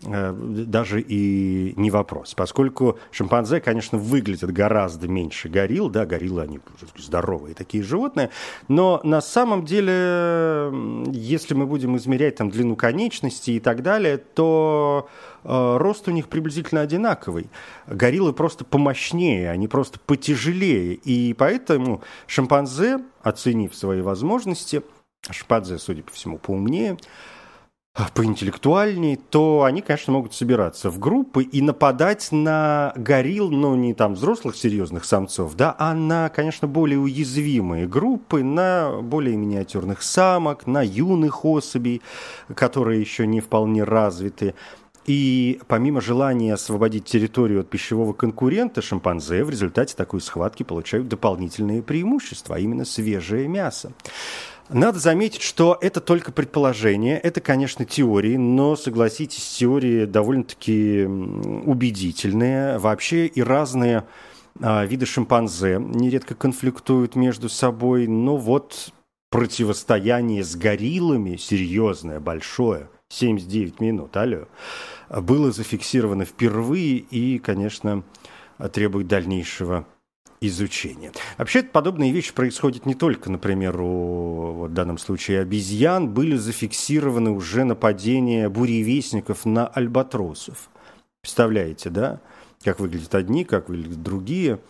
даже 0.00 1.02
и 1.02 1.74
не 1.76 1.90
вопрос. 1.90 2.34
Поскольку 2.34 2.98
шимпанзе, 3.10 3.60
конечно, 3.60 3.98
выглядят 3.98 4.50
гораздо 4.50 5.06
меньше 5.06 5.50
горилл, 5.50 5.90
да, 5.90 6.06
гориллы, 6.06 6.42
они 6.42 6.60
здоровые 6.96 7.54
такие 7.54 7.84
животные, 7.84 8.30
но 8.68 9.00
на 9.04 9.20
самом 9.20 9.66
деле, 9.66 10.72
если 11.12 11.54
мы 11.54 11.66
будем 11.66 11.96
измерять 11.98 12.36
там 12.36 12.50
длину 12.50 12.74
конечностей 12.74 13.56
и 13.56 13.60
так 13.60 13.82
далее, 13.82 14.16
то 14.16 15.08
э, 15.44 15.76
рост 15.76 16.08
у 16.08 16.10
них 16.10 16.28
приблизительно 16.28 16.80
одинаковый. 16.80 17.50
Гориллы 17.86 18.32
просто 18.32 18.64
помощнее, 18.64 19.50
они 19.50 19.68
просто 19.68 19.98
потяжелее, 20.00 20.94
и 20.94 21.34
поэтому 21.34 22.02
шимпанзе, 22.26 23.00
оценив 23.22 23.74
свои 23.74 24.00
возможности, 24.00 24.82
шимпанзе, 25.30 25.76
судя 25.76 26.02
по 26.02 26.12
всему, 26.12 26.38
поумнее, 26.38 26.92
а, 26.92 26.96
поинтеллектуальней, 28.14 29.16
то 29.16 29.64
они, 29.64 29.82
конечно, 29.82 30.14
могут 30.14 30.34
собираться 30.34 30.90
в 30.90 30.98
группы 30.98 31.42
и 31.42 31.60
нападать 31.60 32.28
на 32.32 32.92
горилл, 32.96 33.50
но 33.50 33.76
не 33.76 33.92
там 33.92 34.14
взрослых 34.14 34.56
серьезных 34.56 35.04
самцов, 35.04 35.54
да, 35.54 35.76
а 35.78 35.94
на, 35.94 36.30
конечно, 36.30 36.66
более 36.66 36.98
уязвимые 36.98 37.86
группы, 37.86 38.42
на 38.42 39.00
более 39.02 39.36
миниатюрных 39.36 40.02
самок, 40.02 40.66
на 40.66 40.82
юных 40.82 41.44
особей, 41.44 42.00
которые 42.54 43.00
еще 43.00 43.26
не 43.26 43.40
вполне 43.40 43.84
развиты. 43.84 44.54
И 45.04 45.60
помимо 45.66 46.00
желания 46.00 46.54
освободить 46.54 47.04
территорию 47.04 47.60
от 47.60 47.68
пищевого 47.68 48.12
конкурента, 48.12 48.80
шимпанзе 48.80 49.42
в 49.44 49.50
результате 49.50 49.96
такой 49.96 50.20
схватки 50.20 50.62
получают 50.62 51.08
дополнительные 51.08 51.82
преимущества, 51.82 52.56
а 52.56 52.58
именно 52.60 52.84
свежее 52.84 53.48
мясо. 53.48 53.92
Надо 54.72 54.98
заметить, 54.98 55.42
что 55.42 55.76
это 55.80 56.00
только 56.00 56.32
предположение, 56.32 57.18
это, 57.18 57.40
конечно, 57.42 57.84
теории, 57.84 58.36
но, 58.36 58.74
согласитесь, 58.74 59.56
теории 59.58 60.06
довольно-таки 60.06 61.04
убедительные. 61.04 62.78
Вообще 62.78 63.26
и 63.26 63.42
разные 63.42 64.04
а, 64.60 64.84
виды 64.84 65.04
шимпанзе 65.04 65.78
нередко 65.78 66.34
конфликтуют 66.34 67.16
между 67.16 67.50
собой, 67.50 68.06
но 68.06 68.36
вот 68.38 68.92
противостояние 69.30 70.42
с 70.42 70.56
гориллами 70.56 71.36
серьезное, 71.36 72.18
большое, 72.18 72.88
79 73.10 73.80
минут, 73.80 74.16
алло, 74.16 74.48
было 75.10 75.52
зафиксировано 75.52 76.24
впервые 76.24 76.96
и, 76.96 77.38
конечно, 77.38 78.04
требует 78.72 79.06
дальнейшего 79.06 79.86
изучения. 80.42 81.12
Вообще, 81.38 81.62
подобные 81.62 82.12
вещи 82.12 82.34
происходят 82.34 82.86
не 82.86 82.94
только, 82.94 83.30
например, 83.30 83.80
у 83.80 84.66
в 84.66 84.72
данном 84.72 84.98
случае 84.98 85.40
обезьян. 85.40 86.08
Были 86.08 86.36
зафиксированы 86.36 87.30
уже 87.30 87.64
нападения 87.64 88.48
буревестников 88.48 89.44
на 89.44 89.66
альбатросов. 89.66 90.70
Представляете, 91.22 91.90
да? 91.90 92.20
Как 92.64 92.80
выглядят 92.80 93.14
одни, 93.14 93.44
как 93.44 93.68
выглядят 93.68 94.02
другие. 94.02 94.60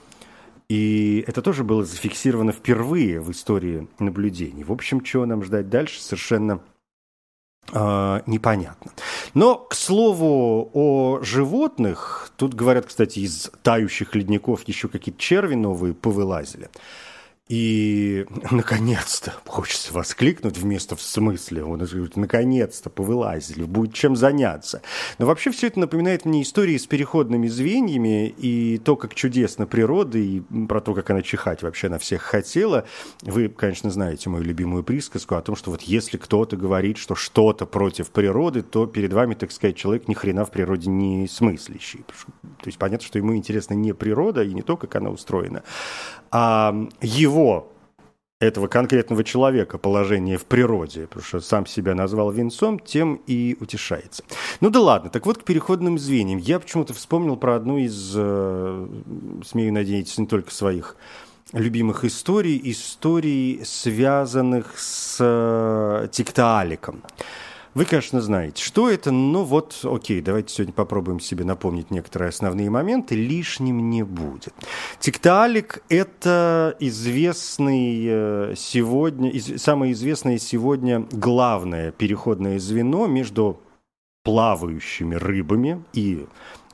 И 0.69 1.25
это 1.27 1.43
тоже 1.43 1.65
было 1.65 1.85
зафиксировано 1.85 2.53
впервые 2.53 3.21
в 3.21 3.31
истории 3.31 3.89
наблюдений. 3.99 4.65
В 4.65 4.73
общем, 4.73 5.03
чего 5.03 5.27
нам 5.27 5.43
ждать 5.45 5.69
дальше, 5.69 6.01
совершенно 6.01 6.61
э, 7.73 8.21
непонятно. 8.27 8.93
Но, 9.35 9.57
к 9.57 9.75
слову, 9.75 10.71
о 10.75 11.21
животных, 11.23 12.31
тут 12.37 12.55
говорят, 12.55 12.87
кстати, 12.87 13.21
из 13.21 13.51
тающих 13.63 14.15
ледников 14.15 14.69
еще 14.69 14.89
какие-то 14.89 15.21
черви 15.21 15.55
новые 15.55 15.95
повылазили. 15.95 16.69
И, 17.53 18.25
наконец-то, 18.51 19.35
хочется 19.47 19.93
воскликнуть 19.93 20.57
вместо 20.57 20.97
в 20.97 21.03
смысле. 21.03 21.63
Он 21.63 21.81
говорит, 21.81 22.17
наконец-то 22.17 22.89
повылазили, 22.89 23.65
будет 23.65 23.93
чем 23.93 24.17
заняться. 24.17 24.81
Но 25.19 25.27
вообще 25.27 25.51
все 25.51 25.67
это 25.67 25.79
напоминает 25.79 26.25
мне 26.25 26.41
истории 26.41 26.79
с 26.79 26.87
переходными 26.87 27.49
звеньями 27.49 28.29
и 28.29 28.79
то, 28.79 28.97
как 28.97 29.15
чудесно 29.15 29.67
природа, 29.67 30.17
и 30.17 30.41
про 30.67 30.81
то, 30.81 30.95
как 30.95 31.11
она 31.11 31.21
чихать 31.21 31.63
вообще 31.63 31.91
на 31.91 31.99
всех 31.99 32.23
хотела. 32.23 32.87
Вы, 33.21 33.51
конечно, 33.51 33.91
знаете 33.91 34.31
мою 34.31 34.45
любимую 34.45 34.83
присказку 34.83 35.35
о 35.35 35.43
том, 35.43 35.55
что 35.55 35.73
вот 35.73 35.83
если 35.83 36.17
кто-то 36.17 36.57
говорит, 36.57 36.97
что 36.97 37.15
что-то 37.15 37.67
против 37.67 38.13
природы, 38.13 38.63
то 38.63 38.87
перед 38.87 39.13
вами, 39.13 39.35
так 39.35 39.53
сказать, 39.53 39.77
человек 39.77 40.09
ни 40.09 40.15
хрена 40.15 40.47
в 40.47 40.51
природе 40.51 40.89
не 40.89 41.29
смыслящий. 41.29 41.99
То 41.99 42.67
есть 42.67 42.79
понятно, 42.79 43.07
что 43.07 43.19
ему 43.19 43.37
интересна 43.37 43.75
не 43.75 43.93
природа 43.93 44.43
и 44.43 44.55
не 44.55 44.63
то, 44.63 44.79
как 44.79 44.97
она 44.97 45.11
устроена, 45.11 45.65
а 46.31 46.75
его 47.03 47.42
этого 48.43 48.67
конкретного 48.67 49.23
человека 49.25 49.79
положение 49.79 50.37
в 50.37 50.45
природе, 50.45 51.07
потому 51.07 51.25
что 51.25 51.41
сам 51.41 51.67
себя 51.67 51.95
назвал 51.95 52.31
венцом, 52.33 52.79
тем 52.79 53.21
и 53.27 53.57
утешается. 53.61 54.25
Ну 54.61 54.71
да 54.71 54.81
ладно, 54.81 55.11
так 55.11 55.27
вот 55.27 55.39
к 55.39 55.45
переходным 55.45 55.99
звеньям. 55.99 56.39
Я 56.39 56.59
почему-то 56.59 56.93
вспомнил 56.93 57.37
про 57.37 57.55
одну 57.57 57.79
из, 57.79 58.13
э, 58.17 58.89
смею 59.47 59.73
надеяться, 59.73 60.21
не 60.21 60.27
только 60.27 60.51
своих 60.51 60.97
любимых 61.53 62.05
историй, 62.05 62.61
историй, 62.65 63.61
связанных 63.65 64.79
с 64.79 65.19
э, 65.21 66.09
Тиктааликом. 66.11 67.03
Вы, 67.75 67.87
конечно, 67.87 68.21
знаете, 68.21 68.63
что 68.63 68.91
это, 68.91 69.11
но 69.11 69.45
вот, 69.45 69.81
окей, 69.83 70.21
давайте 70.21 70.55
сегодня 70.55 70.75
попробуем 70.75 71.21
себе 71.21 71.45
напомнить 71.45 71.91
некоторые 71.91 72.29
основные 72.29 72.69
моменты, 72.69 73.15
лишним 73.15 73.89
не 73.89 74.03
будет. 74.03 74.53
Тиктаалик– 75.01 75.83
это 75.89 76.77
известный 76.81 78.05
э, 78.07 78.55
сегодня, 78.59 79.33
самое 79.59 79.93
известное 79.93 80.37
сегодня 80.37 81.07
главное 81.11 81.93
переходное 81.93 82.59
звено 82.59 83.07
между 83.07 83.59
плавающими 84.23 85.15
рыбами 85.15 85.83
и 85.95 86.27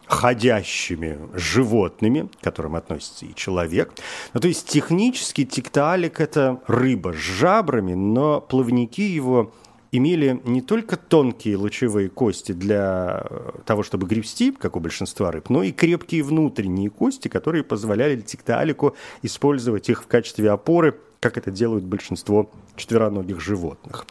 ходящими 0.06 1.18
животными, 1.34 2.28
к 2.40 2.44
которым 2.44 2.74
относится 2.74 3.24
и 3.24 3.34
человек. 3.36 3.92
Ну, 4.32 4.40
то 4.40 4.48
есть 4.48 4.66
технически 4.66 5.44
тиктаалик– 5.44 6.18
это 6.20 6.60
рыба 6.66 7.12
с 7.12 7.16
жабрами, 7.16 7.94
но 7.94 8.40
плавники 8.40 9.02
его 9.02 9.52
имели 9.92 10.40
не 10.44 10.60
только 10.60 10.96
тонкие 10.96 11.56
лучевые 11.56 12.08
кости 12.08 12.52
для 12.52 13.26
э, 13.28 13.50
того, 13.64 13.82
чтобы 13.82 14.06
гребсти, 14.06 14.52
как 14.52 14.76
у 14.76 14.80
большинства 14.80 15.30
рыб, 15.30 15.48
но 15.48 15.62
и 15.62 15.72
крепкие 15.72 16.22
внутренние 16.22 16.90
кости, 16.90 17.28
которые 17.28 17.64
позволяли 17.64 18.20
тикталику 18.20 18.96
использовать 19.22 19.88
их 19.88 20.02
в 20.02 20.06
качестве 20.06 20.50
опоры, 20.50 20.98
как 21.20 21.36
это 21.36 21.50
делают 21.50 21.84
большинство 21.84 22.50
четвероногих 22.76 23.40
животных. 23.40 24.06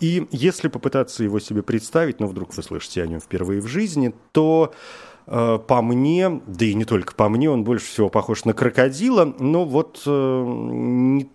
И 0.00 0.26
если 0.30 0.68
попытаться 0.68 1.24
его 1.24 1.40
себе 1.40 1.62
представить, 1.62 2.20
ну 2.20 2.26
вдруг 2.26 2.54
вы 2.56 2.62
слышите 2.62 3.02
о 3.02 3.06
нем 3.06 3.20
впервые 3.20 3.60
в 3.60 3.66
жизни, 3.66 4.14
то 4.32 4.72
э, 5.26 5.58
по 5.66 5.82
мне, 5.82 6.40
да 6.46 6.66
и 6.66 6.74
не 6.74 6.84
только 6.84 7.14
по 7.14 7.28
мне, 7.28 7.50
он 7.50 7.64
больше 7.64 7.86
всего 7.86 8.08
похож 8.08 8.44
на 8.44 8.52
крокодила, 8.52 9.34
но 9.38 9.64
вот 9.64 10.02
э, 10.06 10.44
не 10.46 11.30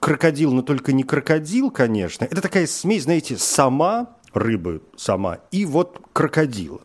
крокодил, 0.00 0.52
но 0.52 0.62
только 0.62 0.92
не 0.92 1.02
крокодил, 1.02 1.70
конечно. 1.70 2.24
Это 2.24 2.40
такая 2.40 2.66
смесь, 2.66 3.04
знаете, 3.04 3.36
сама 3.36 4.16
рыбы 4.32 4.82
сама 4.96 5.38
и 5.50 5.64
вот 5.64 6.00
крокодила. 6.12 6.80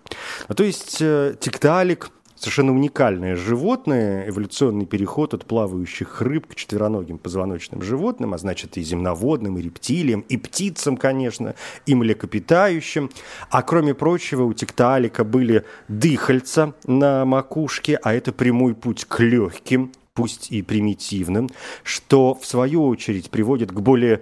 Ну, 0.48 0.56
то 0.56 0.64
есть 0.64 0.98
э, 1.02 1.36
тикталик 1.40 2.12
совершенно 2.42 2.74
уникальное 2.74 3.36
животное, 3.36 4.28
эволюционный 4.28 4.88
переход 4.88 5.36
от 5.36 5.46
плавающих 5.46 6.22
рыб 6.22 6.48
к 6.48 6.56
четвероногим 6.56 7.20
позвоночным 7.20 7.84
животным, 7.84 8.34
а 8.34 8.40
значит 8.40 8.78
и 8.78 8.82
земноводным, 8.82 9.60
и 9.60 9.62
рептилиям, 9.62 10.22
и 10.22 10.38
птицам, 10.38 10.98
конечно, 10.98 11.54
и 11.86 11.94
млекопитающим. 11.94 13.12
А 13.52 13.62
кроме 13.62 13.94
прочего, 13.94 14.44
у 14.44 14.54
тикталика 14.54 15.24
были 15.24 15.66
дыхальца 15.88 16.74
на 16.86 17.26
макушке, 17.26 18.00
а 18.02 18.14
это 18.14 18.32
прямой 18.32 18.74
путь 18.74 19.06
к 19.06 19.20
легким 19.20 19.92
пусть 20.14 20.52
и 20.52 20.62
примитивным, 20.62 21.50
что 21.84 22.36
в 22.36 22.46
свою 22.46 22.86
очередь 22.86 23.30
приводит 23.30 23.72
к 23.72 23.80
более 23.80 24.22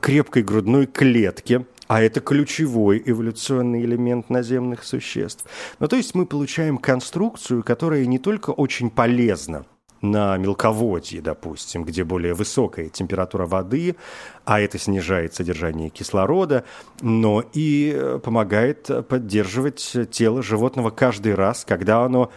крепкой 0.00 0.42
грудной 0.42 0.86
клетке, 0.86 1.64
а 1.88 2.02
это 2.02 2.20
ключевой 2.20 3.02
эволюционный 3.04 3.82
элемент 3.84 4.30
наземных 4.30 4.84
существ. 4.84 5.44
Ну, 5.78 5.88
то 5.88 5.96
есть 5.96 6.14
мы 6.14 6.26
получаем 6.26 6.78
конструкцию, 6.78 7.62
которая 7.62 8.06
не 8.06 8.18
только 8.18 8.50
очень 8.50 8.90
полезна 8.90 9.64
на 10.02 10.36
мелководье, 10.38 11.20
допустим, 11.20 11.84
где 11.84 12.04
более 12.04 12.32
высокая 12.32 12.88
температура 12.88 13.44
воды, 13.44 13.96
а 14.44 14.60
это 14.60 14.78
снижает 14.78 15.34
содержание 15.34 15.90
кислорода, 15.90 16.64
но 17.02 17.44
и 17.52 18.18
помогает 18.22 18.88
поддерживать 19.08 19.96
тело 20.10 20.42
животного 20.42 20.90
каждый 20.90 21.34
раз, 21.34 21.64
когда 21.66 22.04
оно 22.04 22.30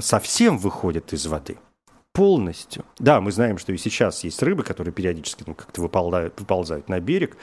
совсем 0.00 0.58
выходит 0.58 1.12
из 1.12 1.26
воды– 1.26 1.56
полностью. 2.12 2.84
Да, 2.98 3.20
мы 3.20 3.30
знаем, 3.30 3.58
что 3.58 3.72
и 3.72 3.76
сейчас 3.76 4.24
есть 4.24 4.42
рыбы, 4.42 4.64
которые 4.64 4.92
периодически 4.92 5.44
ну, 5.46 5.54
как-то 5.54 5.80
выползают, 5.80 6.38
выползают 6.38 6.88
на 6.88 6.98
берег, 6.98 7.36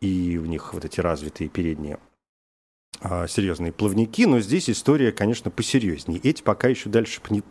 и 0.00 0.38
у 0.42 0.44
них 0.44 0.74
вот 0.74 0.84
эти 0.84 1.00
развитые 1.00 1.48
передние 1.48 1.98
а, 3.00 3.26
серьезные 3.26 3.72
плавники, 3.72 4.26
но 4.26 4.40
здесь 4.40 4.68
история, 4.68 5.12
конечно, 5.12 5.50
посерьезнее. 5.50 6.20
Эти 6.22 6.42
пока 6.42 6.68
еще 6.68 6.90
дальше 6.90 7.20
не, 7.30 7.42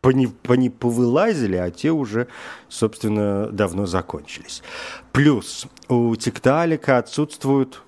по 0.00 0.10
не, 0.10 0.26
по 0.26 0.54
не 0.54 0.70
повылазили, 0.70 1.56
а 1.56 1.70
те 1.70 1.92
уже, 1.92 2.26
собственно, 2.68 3.48
давно 3.50 3.86
закончились. 3.86 4.62
Плюс 5.12 5.66
у 5.88 6.16
тикталика 6.16 6.98
отсутствуют 6.98 7.83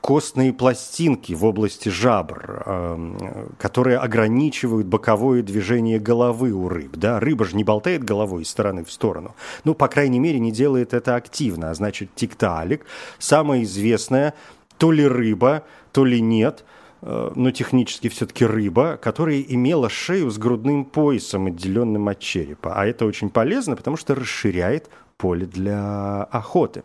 костные 0.00 0.52
пластинки 0.52 1.32
в 1.32 1.44
области 1.44 1.88
жабр, 1.88 2.62
эм, 2.66 3.18
которые 3.58 3.98
ограничивают 3.98 4.86
боковое 4.86 5.42
движение 5.42 5.98
головы 5.98 6.52
у 6.52 6.68
рыб. 6.68 6.96
Да? 6.96 7.20
Рыба 7.20 7.44
же 7.44 7.56
не 7.56 7.64
болтает 7.64 8.04
головой 8.04 8.42
из 8.42 8.48
стороны 8.48 8.84
в 8.84 8.90
сторону. 8.90 9.34
Ну, 9.64 9.74
по 9.74 9.88
крайней 9.88 10.18
мере, 10.18 10.38
не 10.38 10.52
делает 10.52 10.94
это 10.94 11.16
активно. 11.16 11.70
А 11.70 11.74
значит, 11.74 12.14
тикталик– 12.14 12.84
самая 13.18 13.62
известная 13.62 14.34
то 14.78 14.92
ли 14.92 15.06
рыба, 15.06 15.64
то 15.92 16.04
ли 16.04 16.20
нет– 16.20 16.64
э, 17.02 17.32
но 17.34 17.50
технически 17.50 18.08
все-таки 18.08 18.44
рыба, 18.44 18.98
которая 19.00 19.40
имела 19.40 19.88
шею 19.88 20.30
с 20.30 20.38
грудным 20.38 20.84
поясом, 20.84 21.46
отделенным 21.46 22.08
от 22.08 22.18
черепа. 22.18 22.74
А 22.74 22.86
это 22.86 23.04
очень 23.06 23.30
полезно, 23.30 23.76
потому 23.76 23.96
что 23.96 24.14
расширяет 24.14 24.88
поле 25.16 25.46
для 25.46 26.24
охоты. 26.24 26.82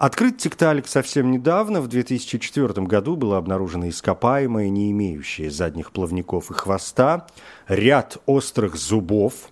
Открыт 0.00 0.38
тикталик 0.38 0.88
совсем 0.88 1.30
недавно, 1.30 1.82
в 1.82 1.86
2004 1.86 2.86
году 2.86 3.16
было 3.16 3.36
обнаружено 3.36 3.86
ископаемое, 3.90 4.70
не 4.70 4.90
имеющее 4.92 5.50
задних 5.50 5.92
плавников 5.92 6.50
и 6.50 6.54
хвоста, 6.54 7.26
ряд 7.68 8.16
острых 8.24 8.76
зубов, 8.76 9.50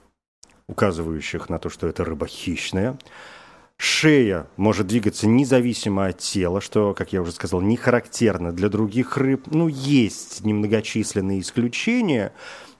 указывающих 0.67 1.51
на 1.51 1.59
то, 1.59 1.69
что 1.69 1.87
это 1.87 2.03
рыба 2.03 2.27
хищная, 2.27 2.99
Шея 3.77 4.47
может 4.57 4.87
двигаться 4.87 5.29
независимо 5.29 6.07
от 6.07 6.21
тела, 6.21 6.63
что, 6.63 6.95
как 6.95 7.13
я 7.13 7.21
уже 7.21 7.33
сказал, 7.33 7.61
не 7.61 7.77
характерно 7.77 8.51
для 8.51 8.71
других 8.71 9.19
рыб. 9.19 9.49
Ну, 9.49 9.69
есть 9.69 10.47
немногочисленные 10.47 11.41
исключения. 11.41 12.33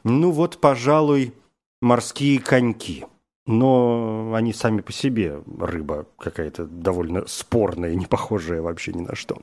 Ну 0.05 0.31
вот, 0.31 0.59
пожалуй, 0.59 1.35
морские 1.83 2.41
коньки– 2.41 3.05
но 3.49 4.35
они 4.35 4.53
сами 4.53 4.83
по 4.83 4.93
себе 4.93 5.41
рыба 5.59 6.07
какая-то 6.19 6.67
довольно 6.67 7.27
спорная, 7.27 7.95
не 7.95 8.05
похожая 8.05 8.61
вообще 8.61 8.93
ни 8.93 9.01
на 9.01 9.17
что. 9.17 9.39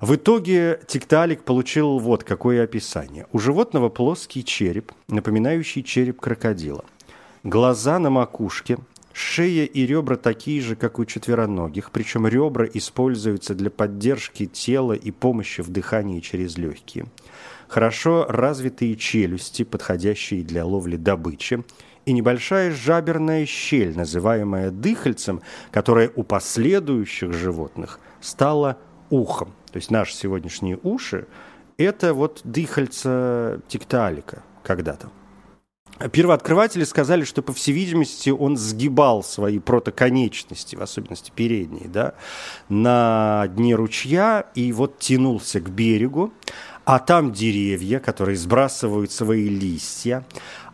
В 0.00 0.16
итоге 0.16 0.80
тикталик 0.88 1.44
получил 1.44 2.00
вот 2.00 2.24
какое 2.24 2.64
описание. 2.64 3.28
У 3.32 3.38
животного 3.38 3.90
плоский 3.90 4.44
череп, 4.44 4.90
напоминающий 5.06 5.84
череп 5.84 6.20
крокодила. 6.20 6.84
Глаза 7.44 8.00
на 8.00 8.10
макушке, 8.10 8.78
шея 9.12 9.66
и 9.66 9.86
ребра 9.86 10.16
такие 10.16 10.60
же, 10.60 10.74
как 10.74 10.98
у 10.98 11.04
четвероногих, 11.04 11.92
причем 11.92 12.26
ребра 12.26 12.66
используются 12.74 13.54
для 13.54 13.70
поддержки 13.70 14.46
тела 14.46 14.94
и 14.94 15.12
помощи 15.12 15.60
в 15.60 15.68
дыхании 15.68 16.18
через 16.18 16.58
легкие. 16.58 17.06
Хорошо 17.68 18.26
развитые 18.28 18.96
челюсти, 18.96 19.62
подходящие 19.62 20.42
для 20.42 20.64
ловли 20.64 20.96
добычи– 20.96 21.62
и 22.08 22.12
небольшая 22.12 22.72
жаберная 22.72 23.44
щель, 23.44 23.94
называемая 23.94 24.70
дыхальцем, 24.70 25.42
которая 25.70 26.10
у 26.16 26.22
последующих 26.22 27.34
животных 27.34 28.00
стала 28.22 28.78
ухом. 29.10 29.52
То 29.70 29.76
есть 29.76 29.90
наши 29.90 30.14
сегодняшние 30.14 30.78
уши– 30.82 31.26
это 31.76 32.14
вот 32.14 32.40
дыхальца 32.44 33.60
тикталика 33.68 34.42
когда-то. 34.62 35.10
Первооткрыватели 36.10 36.84
сказали, 36.84 37.24
что, 37.24 37.42
по 37.42 37.52
всей 37.52 37.72
видимости, 37.72 38.30
он 38.30 38.56
сгибал 38.56 39.22
свои 39.22 39.58
протоконечности, 39.58 40.76
в 40.76 40.80
особенности 40.80 41.30
передние, 41.34 41.88
да, 41.88 42.14
на 42.70 43.48
дне 43.48 43.74
ручья 43.74 44.46
и 44.54 44.72
вот 44.72 44.98
тянулся 44.98 45.60
к 45.60 45.68
берегу, 45.68 46.32
а 46.86 47.00
там 47.00 47.32
деревья, 47.32 47.98
которые 47.98 48.38
сбрасывают 48.38 49.12
свои 49.12 49.50
листья, 49.50 50.24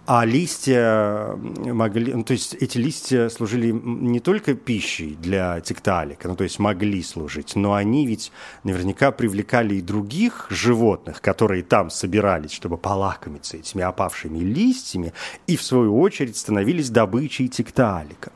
а 0.07 0.25
листья 0.25 1.35
могли, 1.37 2.12
ну, 2.12 2.25
то 2.25 2.33
есть 2.33 2.55
эти 2.55 2.77
листья 2.77 3.29
служили 3.29 3.71
не 3.71 4.21
только 4.21 4.55
пищей 4.55 5.17
для 5.21 5.61
текталика, 5.61 6.29
ну, 6.29 6.37
то 6.37 6.45
есть 6.45 6.59
могли 6.59 7.03
служить, 7.03 7.57
но 7.57 7.75
они 7.75 8.07
ведь 8.07 8.31
наверняка 8.64 9.12
привлекали 9.12 9.77
и 9.77 9.81
других 9.81 10.47
животных, 10.51 11.21
которые 11.23 11.62
там 11.62 11.88
собирались, 11.88 12.53
чтобы 12.53 12.77
полакомиться 12.77 13.57
этими 13.57 13.83
опавшими 13.83 14.38
листьями, 14.38 15.12
и 15.47 15.57
в 15.57 15.62
свою 15.62 15.99
очередь 15.99 16.37
становились 16.37 16.90
добычей 16.90 17.49
текталика. 17.49 18.33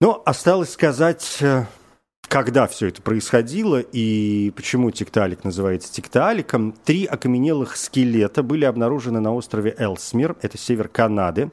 Но 0.00 0.22
осталось 0.24 0.72
сказать 0.72 1.38
э, 1.40 1.66
когда 2.30 2.68
все 2.68 2.86
это 2.86 3.02
происходило 3.02 3.80
и 3.80 4.52
почему 4.54 4.92
текталик 4.92 5.42
называется 5.42 5.92
текталиком. 5.92 6.72
Три 6.84 7.04
окаменелых 7.04 7.76
скелета 7.76 8.44
были 8.44 8.64
обнаружены 8.64 9.18
на 9.18 9.34
острове 9.34 9.74
Элсмир, 9.76 10.36
это 10.40 10.56
север 10.56 10.86
Канады. 10.86 11.50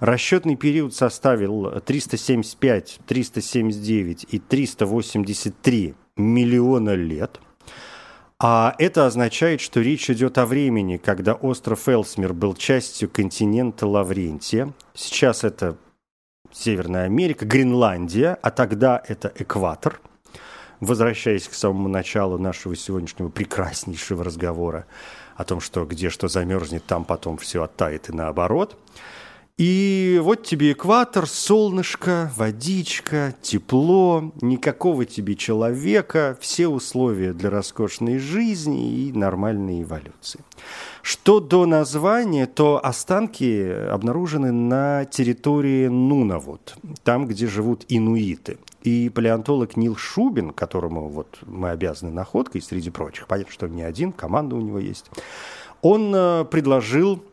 Расчетный 0.00 0.56
период 0.56 0.94
составил 0.94 1.78
375, 1.78 3.00
379 3.06 4.26
и 4.30 4.38
383 4.38 5.94
миллиона 6.16 6.94
лет. 6.94 7.38
А 8.40 8.74
это 8.78 9.04
означает, 9.04 9.60
что 9.60 9.80
речь 9.80 10.08
идет 10.08 10.38
о 10.38 10.46
времени, 10.46 10.96
когда 10.96 11.34
остров 11.34 11.86
Элсмир 11.86 12.32
был 12.32 12.54
частью 12.54 13.10
континента 13.10 13.86
Лаврентия. 13.86 14.72
Сейчас 14.94 15.44
это 15.44 15.76
Северная 16.50 17.04
Америка, 17.04 17.44
Гренландия, 17.44 18.38
а 18.40 18.50
тогда 18.50 19.02
это 19.06 19.30
экватор– 19.36 20.00
возвращаясь 20.84 21.48
к 21.48 21.54
самому 21.54 21.88
началу 21.88 22.38
нашего 22.38 22.76
сегодняшнего 22.76 23.28
прекраснейшего 23.28 24.24
разговора 24.24 24.86
о 25.36 25.44
том, 25.44 25.60
что 25.60 25.84
где 25.84 26.10
что 26.10 26.28
замерзнет, 26.28 26.84
там 26.84 27.04
потом 27.04 27.36
все 27.38 27.62
оттает 27.62 28.08
и 28.08 28.12
наоборот. 28.12 28.76
И 29.56 30.18
вот 30.20 30.42
тебе 30.42 30.72
экватор, 30.72 31.28
солнышко, 31.28 32.32
водичка, 32.36 33.36
тепло, 33.40 34.32
никакого 34.40 35.04
тебе 35.04 35.36
человека, 35.36 36.36
все 36.40 36.66
условия 36.66 37.32
для 37.32 37.50
роскошной 37.50 38.18
жизни 38.18 39.06
и 39.06 39.12
нормальной 39.12 39.82
эволюции. 39.82 40.40
Что 41.02 41.38
до 41.38 41.66
названия, 41.66 42.46
то 42.46 42.84
останки 42.84 43.70
обнаружены 43.90 44.50
на 44.50 45.04
территории 45.04 45.86
Нунавут, 45.86 46.74
там, 47.04 47.28
где 47.28 47.46
живут 47.46 47.84
инуиты. 47.88 48.58
И 48.84 49.08
палеонтолог 49.08 49.76
Нил 49.76 49.96
Шубин, 49.96 50.50
которому 50.50 51.08
вот 51.08 51.38
мы 51.46 51.70
обязаны 51.70 52.12
находкой, 52.12 52.60
среди 52.60 52.90
прочих, 52.90 53.26
понятно, 53.26 53.52
что 53.52 53.66
не 53.66 53.82
один, 53.82 54.12
команда 54.12 54.56
у 54.56 54.60
него 54.60 54.78
есть, 54.78 55.06
он 55.80 56.14
э, 56.14 56.44
предложил 56.44 57.24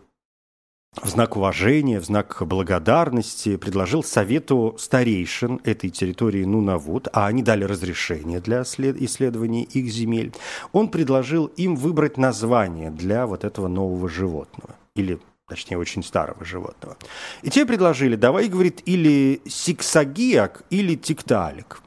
в 1.02 1.08
знак 1.08 1.38
уважения, 1.38 2.00
в 2.00 2.06
знак 2.06 2.42
благодарности 2.46 3.56
предложил 3.56 4.04
совету 4.04 4.76
старейшин 4.78 5.62
этой 5.64 5.90
территории 5.90 6.44
Нунавут, 6.44 7.08
а 7.14 7.28
они 7.28 7.44
дали 7.44 7.64
разрешение 7.64 8.40
для 8.40 8.64
исследования 8.64 9.64
их 9.64 9.92
земель, 9.92 10.34
он 10.74 10.90
предложил 10.90 11.46
им 11.46 11.76
выбрать 11.76 12.18
название 12.18 12.92
для 12.92 13.26
вот 13.26 13.44
этого 13.44 13.68
нового 13.68 14.10
животного. 14.10 14.76
Или 14.96 15.20
точнее, 15.52 15.78
очень 15.78 16.02
старого 16.02 16.46
животного. 16.46 16.96
И 17.42 17.50
те 17.50 17.66
предложили, 17.66 18.16
давай, 18.16 18.48
говорит, 18.48 18.82
или 18.86 19.42
сиксагиак, 19.46 20.64
или 20.70 20.96
тикталик. 20.96 21.82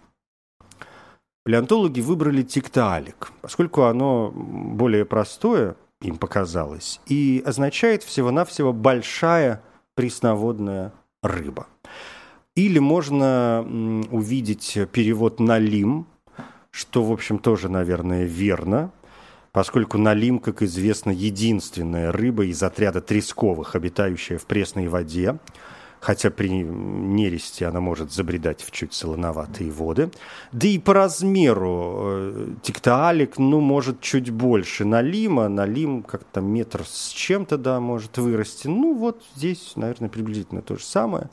Палеонтологи 1.44 2.02
выбрали 2.02 2.42
тикталик, 2.42 3.32
поскольку 3.40 3.84
оно 3.84 4.30
более 4.34 5.06
простое, 5.06 5.76
им 6.02 6.18
показалось, 6.18 7.00
и 7.06 7.42
означает 7.46 8.02
всего-навсего 8.02 8.74
большая 8.74 9.62
пресноводная 9.94 10.92
рыба. 11.22 11.66
Или 12.54 12.80
можно 12.80 13.66
увидеть 14.10 14.78
перевод 14.92 15.40
«налим», 15.40 16.06
что, 16.70 17.02
в 17.02 17.12
общем, 17.12 17.38
тоже, 17.38 17.70
наверное, 17.70 18.24
верно, 18.24 18.90
поскольку 19.54 19.98
налим, 19.98 20.40
как 20.40 20.62
известно, 20.62 21.10
единственная 21.10 22.10
рыба 22.10 22.44
из 22.44 22.60
отряда 22.62 23.00
тресковых, 23.00 23.76
обитающая 23.76 24.36
в 24.36 24.46
пресной 24.46 24.88
воде, 24.88 25.38
хотя 26.00 26.30
при 26.30 26.48
нересте 26.48 27.66
она 27.66 27.80
может 27.80 28.12
забредать 28.12 28.62
в 28.62 28.72
чуть 28.72 28.92
солоноватые 28.92 29.70
воды. 29.70 30.10
Да 30.50 30.66
и 30.66 30.78
по 30.80 30.92
размеру 30.92 32.00
э, 32.02 32.46
тиктаалик, 32.62 33.38
ну, 33.38 33.60
может, 33.60 34.00
чуть 34.00 34.28
больше 34.30 34.84
налима. 34.84 35.48
Налим 35.48 36.02
как-то 36.02 36.40
метр 36.40 36.82
с 36.84 37.10
чем-то, 37.10 37.56
да, 37.56 37.78
может 37.78 38.18
вырасти. 38.18 38.66
Ну, 38.66 38.94
вот 38.94 39.22
здесь, 39.36 39.74
наверное, 39.76 40.08
приблизительно 40.08 40.62
то 40.62 40.74
же 40.76 40.84
самое. 40.84 41.30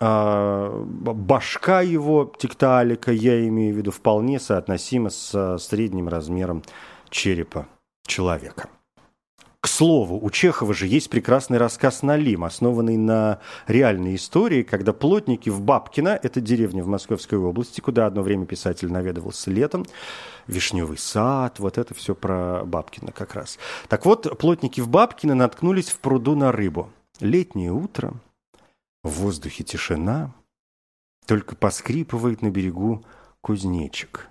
А, 0.00 0.82
башка 0.84 1.82
его 1.82 2.32
тиктаалика, 2.36 3.12
я 3.12 3.46
имею 3.46 3.74
в 3.74 3.78
виду, 3.78 3.92
вполне 3.92 4.40
соотносима 4.40 5.10
с 5.10 5.58
средним 5.58 6.08
размером 6.08 6.64
черепа 7.10 7.68
человека. 8.06 8.68
К 9.60 9.68
слову, 9.68 10.24
у 10.24 10.30
Чехова 10.30 10.72
же 10.74 10.86
есть 10.86 11.10
прекрасный 11.10 11.58
рассказ 11.58 12.02
«Налим», 12.02 12.44
основанный 12.44 12.96
на 12.96 13.40
реальной 13.66 14.14
истории, 14.14 14.62
когда 14.62 14.92
плотники 14.92 15.50
в 15.50 15.60
Бабкино, 15.60 16.18
это 16.22 16.40
деревня 16.40 16.84
в 16.84 16.86
Московской 16.86 17.36
области, 17.36 17.80
куда 17.80 18.06
одно 18.06 18.22
время 18.22 18.46
писатель 18.46 18.92
наведывался 18.92 19.50
летом, 19.50 19.84
Вишневый 20.46 20.98
сад, 20.98 21.58
вот 21.58 21.78
это 21.78 21.94
все 21.94 22.14
про 22.14 22.64
Бабкино 22.64 23.10
как 23.10 23.34
раз. 23.34 23.58
Так 23.88 24.06
вот, 24.06 24.38
плотники 24.38 24.80
в 24.80 24.88
Бабкино 24.88 25.34
наткнулись 25.34 25.88
в 25.88 25.98
пруду 25.98 26.36
на 26.36 26.52
рыбу. 26.52 26.92
Летнее 27.18 27.72
утро, 27.72 28.14
в 29.02 29.10
воздухе 29.22 29.64
тишина, 29.64 30.32
только 31.26 31.56
поскрипывает 31.56 32.40
на 32.40 32.50
берегу 32.50 33.04
кузнечик, 33.40 34.28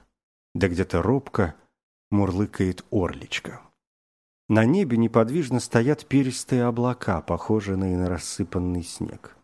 да 0.54 0.70
где-то 0.70 1.02
робко 1.02 1.56
мурлыкает 2.12 2.86
орличка. 2.92 3.62
На 4.48 4.66
небе 4.66 4.98
неподвижно 4.98 5.60
стоят 5.60 6.06
перистые 6.06 6.66
облака, 6.66 7.22
похожие 7.22 7.78
на 7.78 8.08
рассыпанный 8.08 8.84
снег. 8.84 9.36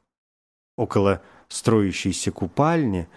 Около 0.78 1.22
строящейся 1.48 2.32
купальни 2.32 3.08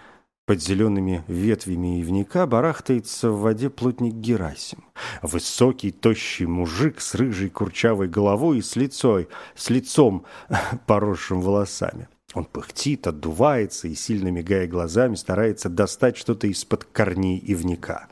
под 0.45 0.61
зелеными 0.61 1.23
ветвями 1.27 1.99
ивника 1.99 2.45
барахтается 2.45 3.31
в 3.31 3.41
воде 3.41 3.69
плотник 3.69 4.13
Герасим. 4.13 4.83
Высокий, 5.21 5.91
тощий 5.91 6.45
мужик 6.45 7.01
с 7.01 7.15
рыжей 7.15 7.49
курчавой 7.49 8.07
головой 8.07 8.59
и 8.59 8.61
с 8.61 8.75
лицой, 8.75 9.27
с 9.55 9.69
лицом, 9.69 10.25
поросшим 10.85 11.41
волосами. 11.41 12.07
Он 12.35 12.45
пыхтит, 12.45 13.07
отдувается 13.07 13.87
и, 13.87 13.95
сильно 13.95 14.27
мигая 14.27 14.67
глазами, 14.67 15.15
старается 15.15 15.69
достать 15.69 16.17
что-то 16.17 16.47
из-под 16.47 16.83
корней 16.83 17.37
ивника. 17.37 18.07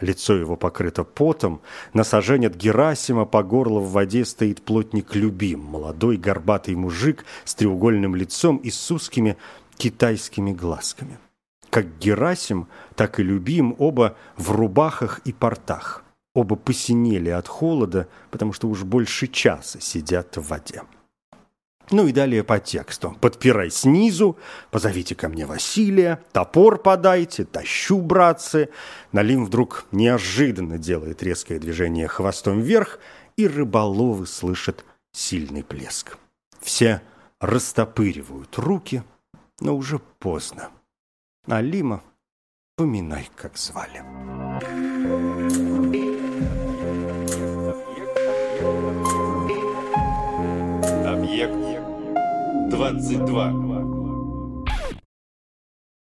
Лицо 0.00 0.34
его 0.34 0.56
покрыто 0.56 1.04
потом. 1.04 1.60
На 1.92 2.04
сажень 2.04 2.46
от 2.46 2.54
Герасима 2.54 3.24
по 3.24 3.42
горло 3.42 3.80
в 3.80 3.92
воде 3.92 4.24
стоит 4.24 4.62
плотник 4.62 5.14
Любим, 5.14 5.60
молодой 5.60 6.16
горбатый 6.16 6.74
мужик 6.74 7.24
с 7.44 7.54
треугольным 7.54 8.14
лицом 8.14 8.58
и 8.58 8.70
с 8.70 8.90
узкими 8.90 9.36
китайскими 9.76 10.52
глазками. 10.52 11.18
Как 11.70 11.98
Герасим, 11.98 12.68
так 12.94 13.20
и 13.20 13.22
Любим 13.22 13.74
оба 13.78 14.16
в 14.36 14.52
рубахах 14.52 15.20
и 15.24 15.32
портах. 15.32 16.04
Оба 16.34 16.56
посинели 16.56 17.30
от 17.30 17.48
холода, 17.48 18.08
потому 18.30 18.52
что 18.52 18.68
уж 18.68 18.84
больше 18.84 19.26
часа 19.26 19.80
сидят 19.80 20.36
в 20.36 20.48
воде. 20.48 20.82
Ну 21.90 22.06
и 22.08 22.12
далее 22.12 22.42
по 22.42 22.58
тексту. 22.58 23.16
«Подпирай 23.20 23.70
снизу, 23.70 24.36
позовите 24.70 25.14
ко 25.14 25.28
мне 25.28 25.46
Василия, 25.46 26.20
топор 26.32 26.78
подайте, 26.78 27.44
тащу, 27.44 28.00
братцы». 28.00 28.70
Налим 29.12 29.44
вдруг 29.44 29.86
неожиданно 29.92 30.78
делает 30.78 31.22
резкое 31.22 31.58
движение 31.58 32.08
хвостом 32.08 32.60
вверх, 32.60 32.98
и 33.36 33.46
рыболовы 33.46 34.26
слышат 34.26 34.84
сильный 35.12 35.62
плеск. 35.62 36.18
Все 36.60 37.02
растопыривают 37.40 38.58
руки, 38.58 39.02
но 39.60 39.76
уже 39.76 40.00
поздно. 40.18 40.70
Алима, 41.46 42.02
поминай, 42.76 43.28
как 43.36 43.56
звали. 43.56 44.02
Объект 44.56 44.95
22. 52.70 53.75